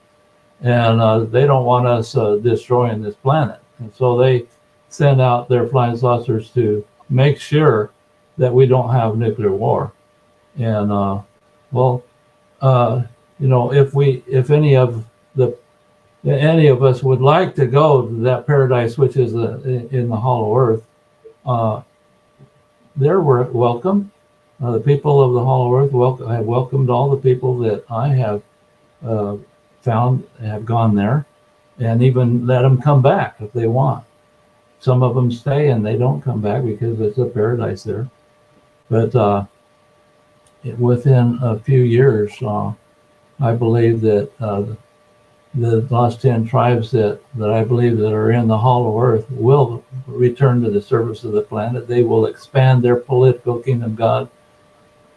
and 0.61 0.99
uh, 0.99 1.25
they 1.25 1.45
don't 1.45 1.65
want 1.65 1.85
us 1.85 2.17
uh, 2.17 2.37
destroying 2.37 3.03
this 3.03 3.13
planet. 3.17 3.59
And 3.77 3.93
so 3.93 4.17
they 4.17 4.47
send 4.89 5.21
out 5.21 5.47
their 5.47 5.67
flying 5.67 5.95
saucers 5.95 6.49
to 6.55 6.83
make 7.09 7.39
sure 7.39 7.91
that 8.39 8.51
we 8.51 8.65
don't 8.65 8.89
have 8.89 9.15
nuclear 9.15 9.51
war. 9.51 9.93
And 10.57 10.91
uh, 10.91 11.21
well, 11.71 12.03
uh, 12.61 13.03
you 13.39 13.47
know, 13.47 13.71
if 13.71 13.93
we 13.93 14.23
if 14.25 14.49
any 14.49 14.75
of 14.75 15.05
the 15.35 15.55
any 16.25 16.67
of 16.67 16.83
us 16.83 17.03
would 17.03 17.21
like 17.21 17.55
to 17.55 17.67
go 17.67 18.07
to 18.07 18.13
that 18.21 18.47
paradise, 18.47 18.97
which 18.97 19.15
is 19.15 19.33
the, 19.33 19.87
in 19.91 20.09
the 20.09 20.15
hollow 20.15 20.57
earth, 20.57 20.83
uh, 21.45 21.81
they're 22.95 23.21
welcome. 23.21 24.11
Uh, 24.63 24.71
the 24.71 24.79
people 24.79 25.21
of 25.21 25.33
the 25.33 25.43
hollow 25.43 25.75
earth 25.75 25.91
welcome, 25.91 26.29
have 26.29 26.45
welcomed 26.45 26.89
all 26.89 27.09
the 27.09 27.17
people 27.17 27.57
that 27.59 27.83
I 27.91 28.07
have 28.07 28.41
uh, 29.05 29.37
found 29.81 30.25
have 30.41 30.65
gone 30.65 30.95
there, 30.95 31.25
and 31.79 32.01
even 32.01 32.47
let 32.47 32.61
them 32.61 32.81
come 32.81 33.01
back 33.01 33.35
if 33.39 33.51
they 33.51 33.67
want. 33.67 34.03
Some 34.79 35.03
of 35.03 35.13
them 35.13 35.31
stay 35.31 35.69
and 35.69 35.85
they 35.85 35.97
don't 35.97 36.21
come 36.21 36.41
back 36.41 36.63
because 36.63 36.99
it's 37.01 37.17
a 37.17 37.25
paradise 37.25 37.83
there. 37.83 38.09
But 38.89 39.13
uh, 39.15 39.45
within 40.77 41.39
a 41.41 41.59
few 41.59 41.81
years, 41.81 42.31
uh, 42.41 42.71
I 43.39 43.53
believe 43.53 44.01
that 44.01 44.31
uh, 44.39 44.63
the 45.55 45.81
lost 45.89 46.21
10 46.21 46.45
tribes 46.47 46.91
that, 46.91 47.19
that 47.35 47.49
I 47.49 47.63
believe 47.63 47.97
that 47.97 48.13
are 48.13 48.31
in 48.31 48.47
the 48.47 48.57
hollow 48.57 49.01
earth 49.01 49.25
will 49.31 49.83
return 50.05 50.61
to 50.61 50.69
the 50.69 50.81
surface 50.81 51.23
of 51.23 51.31
the 51.31 51.41
planet. 51.41 51.87
They 51.87 52.03
will 52.03 52.25
expand 52.25 52.83
their 52.83 52.97
political 52.97 53.59
kingdom 53.59 53.95
God 53.95 54.29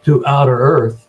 to 0.05 0.25
outer 0.25 0.57
earth 0.57 1.07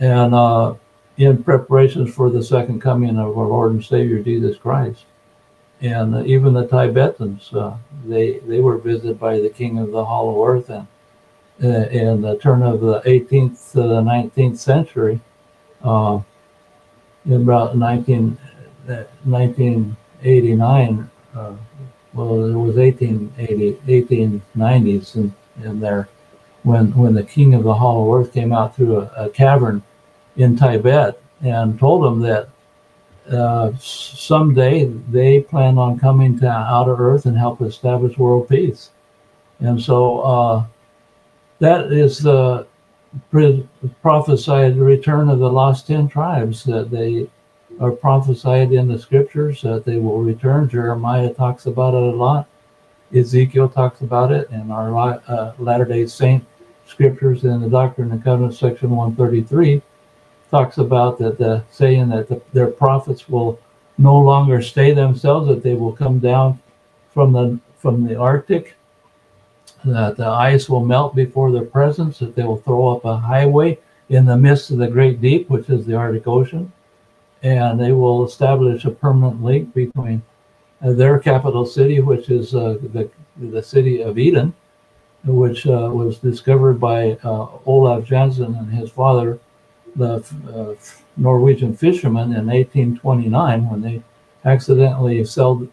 and 0.00 0.34
uh, 0.34 0.74
in 1.16 1.44
preparations 1.44 2.12
for 2.12 2.30
the 2.30 2.42
second 2.42 2.80
coming 2.80 3.16
of 3.16 3.38
our 3.38 3.46
Lord 3.46 3.72
and 3.72 3.84
Savior 3.84 4.20
Jesus 4.20 4.56
Christ. 4.56 5.04
And 5.80 6.14
uh, 6.14 6.24
even 6.24 6.52
the 6.52 6.66
Tibetans, 6.66 7.52
uh, 7.54 7.76
they, 8.04 8.38
they 8.40 8.60
were 8.60 8.78
visited 8.78 9.20
by 9.20 9.38
the 9.38 9.50
king 9.50 9.78
of 9.78 9.92
the 9.92 10.04
hollow 10.04 10.44
earth 10.44 10.70
and 10.70 10.86
uh, 11.62 11.88
in 11.90 12.20
the 12.22 12.36
turn 12.38 12.62
of 12.62 12.80
the 12.80 13.00
18th 13.02 13.72
to 13.72 13.82
the 13.82 14.00
19th 14.00 14.58
century. 14.58 15.20
Uh, 15.82 16.20
in 17.26 17.42
about 17.42 17.76
19, 17.76 18.36
1989, 18.86 21.10
uh, 21.34 21.52
well, 22.12 22.46
it 22.46 22.54
was 22.54 22.76
1880, 22.76 23.72
1890s 23.86 25.16
in, 25.16 25.34
in 25.62 25.80
there 25.80 26.08
when, 26.62 26.94
when 26.96 27.14
the 27.14 27.22
king 27.22 27.54
of 27.54 27.62
the 27.62 27.74
hollow 27.74 28.14
earth 28.14 28.32
came 28.32 28.52
out 28.52 28.74
through 28.74 29.00
a, 29.00 29.10
a 29.16 29.30
cavern 29.30 29.82
in 30.36 30.56
Tibet 30.56 31.20
and 31.42 31.78
told 31.78 32.04
him 32.04 32.20
that 32.20 32.48
uh, 33.30 33.72
someday 33.78 34.84
they 34.84 35.40
plan 35.40 35.78
on 35.78 35.98
coming 35.98 36.38
to 36.38 36.48
outer 36.48 36.96
earth 36.96 37.26
and 37.26 37.36
help 37.36 37.62
establish 37.62 38.18
world 38.18 38.48
peace. 38.48 38.90
And 39.60 39.80
so 39.80 40.20
uh, 40.20 40.64
that 41.58 41.92
is 41.92 42.18
the 42.18 42.66
prophesied 44.02 44.76
return 44.76 45.30
of 45.30 45.38
the 45.38 45.50
lost 45.50 45.86
10 45.86 46.08
tribes 46.08 46.64
that 46.64 46.90
they 46.90 47.28
are 47.80 47.92
prophesied 47.92 48.72
in 48.72 48.88
the 48.88 48.98
scriptures 48.98 49.62
that 49.62 49.84
they 49.84 49.98
will 49.98 50.18
return. 50.18 50.68
Jeremiah 50.68 51.32
talks 51.32 51.66
about 51.66 51.94
it 51.94 52.02
a 52.02 52.16
lot. 52.16 52.48
Ezekiel 53.14 53.68
talks 53.68 54.00
about 54.00 54.32
it, 54.32 54.48
and 54.50 54.72
our 54.72 55.20
uh, 55.28 55.52
Latter 55.58 55.84
day 55.84 56.06
Saint 56.06 56.44
scriptures 56.86 57.44
in 57.44 57.60
the 57.60 57.68
Doctrine 57.68 58.12
and 58.12 58.22
Covenants, 58.22 58.58
section 58.58 58.90
133, 58.90 59.80
talks 60.50 60.78
about 60.78 61.18
that 61.18 61.38
the 61.38 61.64
saying 61.70 62.08
that 62.10 62.28
the, 62.28 62.40
their 62.52 62.68
prophets 62.68 63.28
will 63.28 63.58
no 63.98 64.16
longer 64.18 64.60
stay 64.60 64.92
themselves, 64.92 65.48
that 65.48 65.62
they 65.62 65.74
will 65.74 65.92
come 65.92 66.18
down 66.18 66.60
from 67.12 67.32
the 67.32 67.58
from 67.78 68.06
the 68.06 68.16
Arctic 68.16 68.74
that 69.84 70.16
the 70.16 70.26
ice 70.26 70.68
will 70.68 70.84
melt 70.84 71.14
before 71.14 71.52
their 71.52 71.64
presence, 71.64 72.18
that 72.18 72.34
they 72.34 72.42
will 72.42 72.60
throw 72.60 72.88
up 72.88 73.04
a 73.04 73.16
highway 73.16 73.78
in 74.08 74.24
the 74.24 74.36
midst 74.36 74.70
of 74.70 74.78
the 74.78 74.88
great 74.88 75.20
deep, 75.20 75.48
which 75.50 75.68
is 75.68 75.84
the 75.84 75.94
Arctic 75.94 76.26
Ocean, 76.26 76.72
and 77.44 77.78
they 77.78 77.92
will 77.92 78.24
establish 78.24 78.86
a 78.86 78.90
permanent 78.90 79.44
link 79.44 79.72
between 79.74 80.22
uh, 80.82 80.92
their 80.92 81.18
capital 81.18 81.66
city, 81.66 82.00
which 82.00 82.30
is 82.30 82.54
uh, 82.54 82.78
the, 82.94 83.08
the 83.36 83.62
city 83.62 84.00
of 84.00 84.18
Eden, 84.18 84.54
which 85.24 85.66
uh, 85.66 85.90
was 85.92 86.18
discovered 86.18 86.80
by 86.80 87.12
uh, 87.22 87.46
Olaf 87.66 88.04
Jansen 88.04 88.54
and 88.54 88.70
his 88.72 88.90
father, 88.90 89.38
the 89.94 90.24
uh, 90.54 90.74
Norwegian 91.18 91.76
fishermen, 91.76 92.32
in 92.32 92.46
1829 92.46 93.70
when 93.70 93.82
they 93.82 94.02
accidentally 94.46 95.22
sailed 95.24 95.68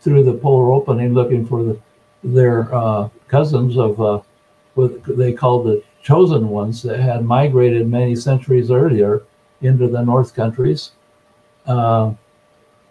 through 0.00 0.24
the 0.24 0.34
polar 0.34 0.72
opening 0.72 1.14
looking 1.14 1.46
for 1.46 1.62
the, 1.62 1.78
their 2.24 2.74
uh, 2.74 3.08
cousins 3.28 3.78
of 3.78 3.96
what 4.74 5.04
they 5.16 5.32
called 5.32 5.66
the 5.66 5.82
chosen 6.02 6.48
ones 6.48 6.82
that 6.82 6.98
had 6.98 7.24
migrated 7.24 7.86
many 7.88 8.16
centuries 8.16 8.72
earlier 8.72 9.22
into 9.60 9.86
the 9.86 10.02
North 10.02 10.34
countries. 10.34 10.90
Uh, 11.66 12.12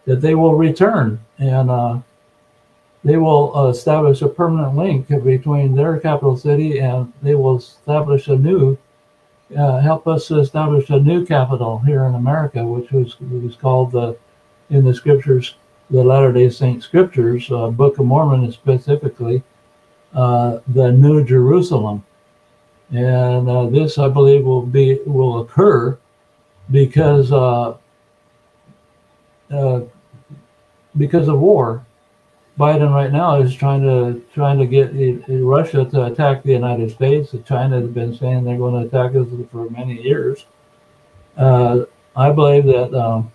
that 0.05 0.22
they 0.22 0.36
will 0.36 0.55
return 0.55 1.19
and 1.38 1.69
uh, 1.69 1.99
they 3.03 3.17
will 3.17 3.69
establish 3.69 4.22
a 4.22 4.28
permanent 4.28 4.76
link 4.76 5.07
between 5.24 5.76
their 5.76 5.99
capital 5.99 6.38
city 6.38 6.80
and 6.80 7.11
they 7.22 7.36
will 7.36 7.57
establish 7.57 8.28
a 8.28 8.36
new, 8.36 8.78
uh, 9.57 9.80
help 9.80 10.07
us 10.07 10.28
to 10.28 10.39
establish 10.39 10.89
a 10.89 10.99
new 10.99 11.26
capital 11.26 11.80
here 11.80 12.05
in 12.05 12.15
America, 12.15 12.63
which 12.63 12.91
was, 12.91 13.19
was 13.19 13.55
called 13.55 13.91
the, 13.91 14.15
in 14.69 14.86
the 14.86 14.93
scriptures, 14.93 15.55
the 15.89 16.03
Latter 16.03 16.32
day 16.32 16.49
Saint 16.49 16.84
scriptures, 16.84 17.51
uh, 17.51 17.67
Book 17.67 17.99
of 17.99 18.05
Mormon 18.05 18.51
specifically, 18.51 19.43
uh, 20.13 20.59
the 20.67 20.91
New 20.91 21.24
Jerusalem. 21.24 22.03
And 22.91 23.49
uh, 23.49 23.67
this, 23.67 23.97
I 23.97 24.09
believe, 24.09 24.43
will 24.43 24.65
be 24.65 24.99
will 25.05 25.39
occur 25.39 25.97
because 26.69 27.32
uh, 27.32 27.78
uh, 29.52 29.82
because 30.97 31.28
of 31.28 31.39
war. 31.39 31.86
Biden 32.60 32.93
right 32.93 33.12
now 33.12 33.41
is 33.41 33.56
trying 33.56 33.82
to 33.82 34.24
trying 34.34 34.60
to 34.60 34.66
get 34.66 34.91
Russia 35.28 35.86
to 35.86 36.06
attack 36.06 36.43
the 36.43 36.52
United 36.52 36.91
States. 36.91 37.34
China 37.45 37.80
has 37.80 37.89
been 37.89 38.16
saying 38.16 38.43
they're 38.43 38.58
going 38.58 38.80
to 38.82 38.88
attack 38.88 39.16
us 39.16 39.28
for 39.52 39.70
many 39.70 40.02
years. 40.02 40.45
Uh, 41.38 41.86
I 42.16 42.32
believe 42.32 42.66
that 42.66 42.93
um, 42.93 43.32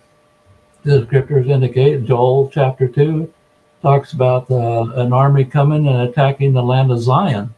the 0.83 1.03
scriptures 1.05 1.47
indicate 1.47 2.05
Joel 2.05 2.49
chapter 2.53 2.87
two 2.87 3.33
talks 3.81 4.13
about 4.13 4.49
uh, 4.51 4.83
an 4.95 5.11
army 5.11 5.45
coming 5.45 5.87
and 5.87 6.09
attacking 6.09 6.53
the 6.53 6.63
land 6.63 6.91
of 6.91 6.99
Zion. 6.99 7.53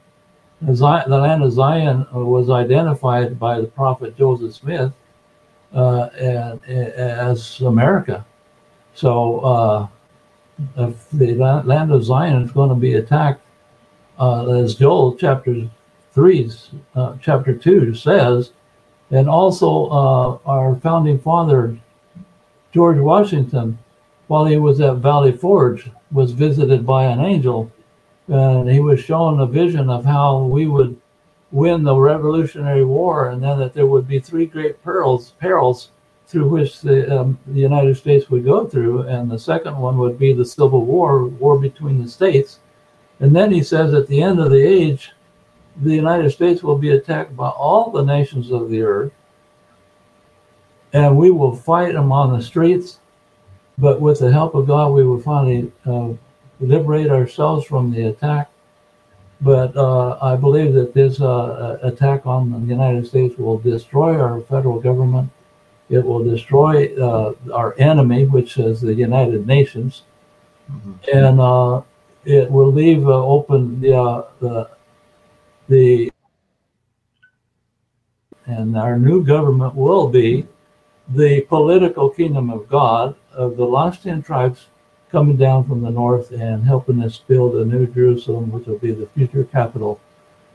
The, 0.62 0.74
land 0.74 1.44
of 1.44 1.52
Zion 1.54 2.06
was 2.12 2.50
identified 2.50 3.40
by 3.40 3.62
the 3.62 3.68
prophet 3.68 4.18
Joseph 4.18 4.56
Smith 4.56 4.92
uh, 5.74 6.10
as 6.68 7.62
America. 7.62 8.26
So 9.00 9.40
uh, 9.40 9.88
the 11.14 11.36
land 11.64 11.94
of 11.94 12.04
Zion 12.04 12.44
is 12.44 12.52
going 12.52 12.68
to 12.68 12.76
be 12.76 12.96
attacked, 12.96 13.42
uh, 14.20 14.46
as 14.50 14.76
Joel 14.76 15.16
chapter 15.16 15.70
three, 16.12 16.52
uh, 16.96 17.16
chapter 17.22 17.54
two 17.54 17.96
says, 17.96 18.52
and 19.10 19.30
also 19.30 19.86
uh, 19.86 20.38
our 20.46 20.76
founding 20.82 21.18
father 21.18 21.78
George 22.74 23.00
Washington, 23.00 23.80
while 24.28 24.44
he 24.44 24.58
was 24.58 24.82
at 24.82 24.98
Valley 24.98 25.32
Forge, 25.32 25.90
was 26.12 26.34
visited 26.34 26.86
by 26.86 27.06
an 27.06 27.22
angel, 27.22 27.72
and 28.28 28.70
he 28.70 28.82
was 28.82 29.00
shown 29.00 29.40
a 29.40 29.46
vision 29.46 29.90
of 29.90 30.04
how 30.04 30.40
we 30.40 30.68
would 30.68 31.00
win 31.52 31.84
the 31.84 31.96
Revolutionary 31.96 32.84
War, 32.84 33.30
and 33.30 33.42
then 33.42 33.60
that 33.60 33.74
there 33.74 33.88
would 33.88 34.10
be 34.10 34.20
three 34.20 34.46
great 34.46 34.84
perils 34.84 35.36
perils 35.40 35.92
through 36.30 36.48
which 36.48 36.82
the, 36.82 37.22
um, 37.22 37.40
the 37.48 37.60
United 37.60 37.98
States 37.98 38.30
would 38.30 38.46
go 38.46 38.68
through, 38.68 39.02
and 39.02 39.30
the 39.30 39.40
second 39.40 39.76
one 39.76 39.98
would 39.98 40.20
be 40.20 40.32
the 40.32 40.46
Civil 40.46 40.86
War, 40.86 41.26
war 41.26 41.58
between 41.58 42.04
the 42.04 42.08
states. 42.08 42.60
And 43.20 43.36
then 43.36 43.52
he 43.52 43.64
says 43.64 43.96
at 43.96 44.08
the 44.08 44.22
end 44.22 44.40
of 44.40 44.52
the 44.52 44.62
age, 44.62 45.12
the 45.82 45.96
United 45.96 46.30
States 46.30 46.62
will 46.62 46.78
be 46.78 46.92
attacked 46.92 47.36
by 47.36 47.50
all 47.50 47.90
the 47.90 48.04
nations 48.04 48.52
of 48.52 48.70
the 48.70 48.84
earth, 48.84 49.12
and 50.94 51.18
we 51.18 51.32
will 51.32 51.56
fight 51.56 51.94
them 51.94 52.12
on 52.12 52.38
the 52.38 52.44
streets. 52.44 53.00
But 53.80 54.00
with 54.00 54.20
the 54.20 54.32
help 54.32 54.54
of 54.54 54.68
God, 54.68 54.94
we 54.94 55.04
will 55.04 55.22
finally 55.22 55.72
uh, 55.86 56.10
liberate 56.60 57.10
ourselves 57.10 57.66
from 57.66 57.92
the 57.92 58.08
attack. 58.08 58.52
But 59.42 59.76
uh, 59.76 60.20
I 60.22 60.36
believe 60.36 60.74
that 60.74 60.94
this 60.94 61.22
uh, 61.22 61.80
attack 61.82 62.28
on 62.28 62.52
the 62.52 62.68
United 62.68 63.08
States 63.08 63.36
will 63.38 63.58
destroy 63.58 64.20
our 64.20 64.42
federal 64.42 64.80
government 64.80 65.32
it 65.90 66.06
will 66.06 66.24
destroy 66.24 66.96
uh, 67.02 67.34
our 67.54 67.76
enemy, 67.78 68.26
which 68.26 68.58
is 68.58 68.82
the 68.82 68.94
United 68.94 69.48
Nations, 69.48 70.04
mm-hmm. 70.72 70.94
and 71.14 71.40
uh, 71.40 71.82
it 72.26 72.50
will 72.50 72.72
leave 72.72 73.08
uh, 73.08 73.26
open 73.26 73.82
the, 73.82 73.98
uh, 73.98 74.28
the 74.40 74.70
the 75.68 76.12
and 78.46 78.76
our 78.78 78.98
new 78.98 79.24
government 79.24 79.76
will 79.76 80.08
be 80.10 80.48
the 81.10 81.42
political 81.42 82.10
kingdom 82.10 82.50
of 82.50 82.68
God 82.68 83.16
of 83.34 83.58
the 83.58 83.66
lost 83.66 84.04
ten 84.04 84.22
tribes 84.22 84.68
coming 85.12 85.38
down 85.38 85.68
from 85.68 85.82
the 85.82 85.90
north 85.90 86.32
and 86.32 86.64
helping 86.64 87.02
us 87.04 87.18
build 87.18 87.56
a 87.56 87.66
new 87.66 87.88
Jerusalem, 87.88 88.52
which 88.52 88.68
will 88.68 88.78
be 88.78 88.92
the 88.92 89.08
future 89.08 89.44
capital 89.44 90.00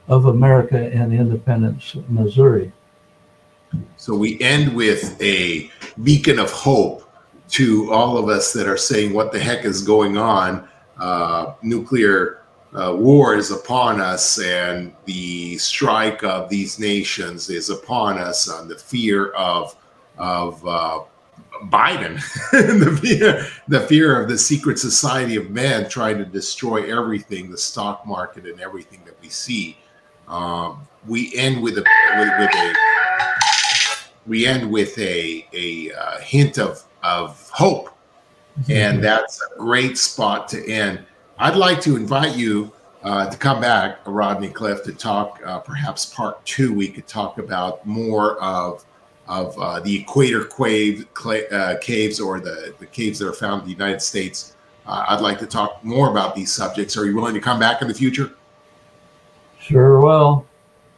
of 0.06 0.26
America 0.26 0.78
and 0.78 1.12
independence, 1.12 1.96
Missouri. 2.08 2.72
So 3.96 4.14
we 4.14 4.40
end 4.40 4.74
with 4.74 5.20
a 5.22 5.70
beacon 6.02 6.38
of 6.38 6.50
hope 6.50 7.10
to 7.50 7.92
all 7.92 8.16
of 8.18 8.28
us 8.28 8.52
that 8.52 8.66
are 8.66 8.76
saying, 8.76 9.12
What 9.12 9.32
the 9.32 9.38
heck 9.38 9.64
is 9.64 9.82
going 9.82 10.16
on? 10.16 10.68
Uh, 10.98 11.54
nuclear 11.62 12.42
uh, 12.74 12.94
war 12.96 13.36
is 13.36 13.50
upon 13.50 14.00
us, 14.00 14.40
and 14.40 14.92
the 15.04 15.56
strike 15.58 16.24
of 16.24 16.48
these 16.48 16.78
nations 16.78 17.48
is 17.48 17.70
upon 17.70 18.18
us, 18.18 18.48
and 18.48 18.68
the 18.68 18.76
fear 18.76 19.30
of, 19.32 19.76
of 20.18 20.66
uh, 20.66 21.00
Biden, 21.64 22.16
the, 22.52 22.98
fear, 23.00 23.46
the 23.68 23.80
fear 23.86 24.20
of 24.20 24.28
the 24.28 24.36
secret 24.36 24.78
society 24.78 25.36
of 25.36 25.50
man 25.50 25.88
trying 25.88 26.18
to 26.18 26.24
destroy 26.24 26.90
everything, 26.90 27.50
the 27.50 27.58
stock 27.58 28.06
market, 28.06 28.44
and 28.44 28.60
everything 28.60 29.02
that 29.04 29.20
we 29.22 29.28
see. 29.28 29.78
Um, 30.26 30.86
we 31.06 31.34
end 31.34 31.62
with 31.62 31.78
a 31.78 31.84
with, 32.16 32.28
with 32.38 32.54
a 32.54 32.74
we 34.26 34.46
end 34.46 34.70
with 34.70 34.96
a 34.98 35.46
a 35.52 35.92
uh, 35.92 36.18
hint 36.20 36.58
of 36.58 36.82
of 37.02 37.50
hope, 37.50 37.88
mm-hmm. 38.60 38.72
and 38.72 39.04
that's 39.04 39.40
a 39.42 39.58
great 39.58 39.98
spot 39.98 40.48
to 40.48 40.70
end. 40.70 41.04
I'd 41.38 41.56
like 41.56 41.80
to 41.82 41.96
invite 41.96 42.36
you 42.36 42.72
uh, 43.02 43.28
to 43.28 43.36
come 43.36 43.60
back, 43.60 43.98
Rodney 44.06 44.48
Cluff, 44.48 44.82
to 44.84 44.92
talk. 44.92 45.40
Uh, 45.44 45.58
perhaps 45.58 46.06
part 46.06 46.44
two, 46.46 46.72
we 46.72 46.88
could 46.88 47.06
talk 47.06 47.38
about 47.38 47.84
more 47.86 48.42
of 48.42 48.84
of 49.26 49.58
uh, 49.58 49.80
the 49.80 50.00
Equator 50.00 50.44
cave, 50.44 51.06
uh, 51.50 51.76
caves 51.80 52.20
or 52.20 52.40
the, 52.40 52.74
the 52.78 52.86
caves 52.86 53.18
that 53.18 53.28
are 53.28 53.32
found 53.32 53.62
in 53.62 53.68
the 53.68 53.72
United 53.72 54.02
States. 54.02 54.54
Uh, 54.86 55.04
I'd 55.08 55.20
like 55.20 55.38
to 55.38 55.46
talk 55.46 55.82
more 55.82 56.10
about 56.10 56.34
these 56.34 56.52
subjects. 56.52 56.96
Are 56.96 57.06
you 57.06 57.14
willing 57.14 57.34
to 57.34 57.40
come 57.40 57.58
back 57.58 57.80
in 57.80 57.88
the 57.88 57.94
future? 57.94 58.34
Sure 59.58 59.98
will. 60.00 60.46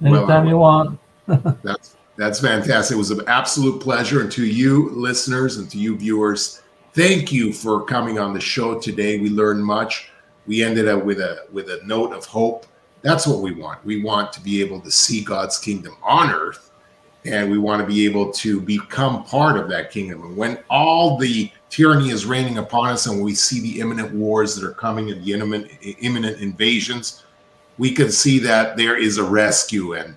Anytime 0.02 0.26
well, 0.26 0.48
you 0.48 0.58
want. 0.58 0.98
that's 1.62 1.95
that's 2.16 2.40
fantastic. 2.40 2.94
It 2.94 2.98
was 2.98 3.10
an 3.10 3.22
absolute 3.26 3.80
pleasure. 3.80 4.20
And 4.20 4.32
to 4.32 4.44
you 4.44 4.90
listeners 4.90 5.58
and 5.58 5.70
to 5.70 5.78
you 5.78 5.96
viewers, 5.96 6.62
thank 6.94 7.30
you 7.30 7.52
for 7.52 7.84
coming 7.84 8.18
on 8.18 8.32
the 8.32 8.40
show 8.40 8.78
today. 8.80 9.18
We 9.18 9.28
learned 9.28 9.64
much. 9.64 10.10
We 10.46 10.62
ended 10.62 10.88
up 10.88 11.04
with 11.04 11.20
a 11.20 11.46
with 11.52 11.68
a 11.68 11.80
note 11.84 12.12
of 12.12 12.24
hope. 12.24 12.66
That's 13.02 13.26
what 13.26 13.40
we 13.40 13.52
want. 13.52 13.84
We 13.84 14.02
want 14.02 14.32
to 14.32 14.40
be 14.40 14.60
able 14.62 14.80
to 14.80 14.90
see 14.90 15.22
God's 15.22 15.58
kingdom 15.58 15.96
on 16.02 16.30
earth, 16.30 16.70
and 17.24 17.50
we 17.50 17.58
want 17.58 17.80
to 17.80 17.86
be 17.86 18.04
able 18.06 18.32
to 18.32 18.60
become 18.60 19.24
part 19.24 19.56
of 19.56 19.68
that 19.68 19.90
kingdom. 19.90 20.22
And 20.22 20.36
when 20.36 20.58
all 20.70 21.18
the 21.18 21.50
tyranny 21.68 22.10
is 22.10 22.24
reigning 22.24 22.58
upon 22.58 22.90
us, 22.90 23.06
and 23.06 23.22
we 23.22 23.34
see 23.34 23.60
the 23.60 23.80
imminent 23.80 24.12
wars 24.14 24.56
that 24.56 24.66
are 24.66 24.74
coming 24.74 25.10
and 25.10 25.22
the 25.22 25.32
imminent 25.32 25.70
imminent 26.00 26.40
invasions, 26.40 27.24
we 27.76 27.90
can 27.90 28.10
see 28.10 28.38
that 28.38 28.76
there 28.76 28.96
is 28.96 29.18
a 29.18 29.24
rescue 29.24 29.94
and 29.94 30.16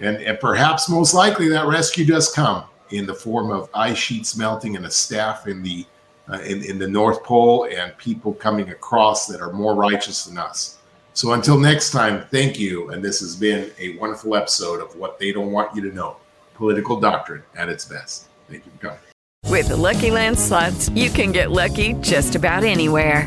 and, 0.00 0.16
and 0.18 0.40
perhaps 0.40 0.88
most 0.88 1.14
likely 1.14 1.48
that 1.48 1.66
rescue 1.66 2.04
does 2.04 2.32
come 2.32 2.64
in 2.90 3.06
the 3.06 3.14
form 3.14 3.50
of 3.50 3.68
ice 3.74 3.98
sheets 3.98 4.36
melting 4.36 4.76
and 4.76 4.86
a 4.86 4.90
staff 4.90 5.46
in 5.46 5.62
the 5.62 5.86
uh, 6.28 6.38
in, 6.40 6.62
in 6.64 6.78
the 6.78 6.86
North 6.86 7.24
Pole 7.24 7.66
and 7.66 7.96
people 7.98 8.32
coming 8.34 8.70
across 8.70 9.26
that 9.26 9.40
are 9.40 9.52
more 9.52 9.74
righteous 9.74 10.24
than 10.24 10.38
us. 10.38 10.78
So 11.12 11.32
until 11.32 11.58
next 11.58 11.90
time, 11.90 12.24
thank 12.30 12.58
you. 12.58 12.90
And 12.90 13.04
this 13.04 13.18
has 13.20 13.34
been 13.34 13.72
a 13.80 13.96
wonderful 13.98 14.36
episode 14.36 14.80
of 14.80 14.94
What 14.94 15.18
They 15.18 15.32
Don't 15.32 15.50
Want 15.50 15.74
You 15.74 15.82
to 15.82 15.94
Know 15.94 16.16
Political 16.54 17.00
Doctrine 17.00 17.42
at 17.56 17.68
its 17.68 17.84
best. 17.84 18.28
Thank 18.48 18.64
you 18.64 18.72
for 18.72 18.78
coming. 18.78 19.00
With 19.46 19.68
the 19.68 19.76
Lucky 19.76 20.12
Land 20.12 20.38
slots, 20.38 20.88
you 20.90 21.10
can 21.10 21.32
get 21.32 21.50
lucky 21.50 21.94
just 21.94 22.36
about 22.36 22.62
anywhere. 22.62 23.26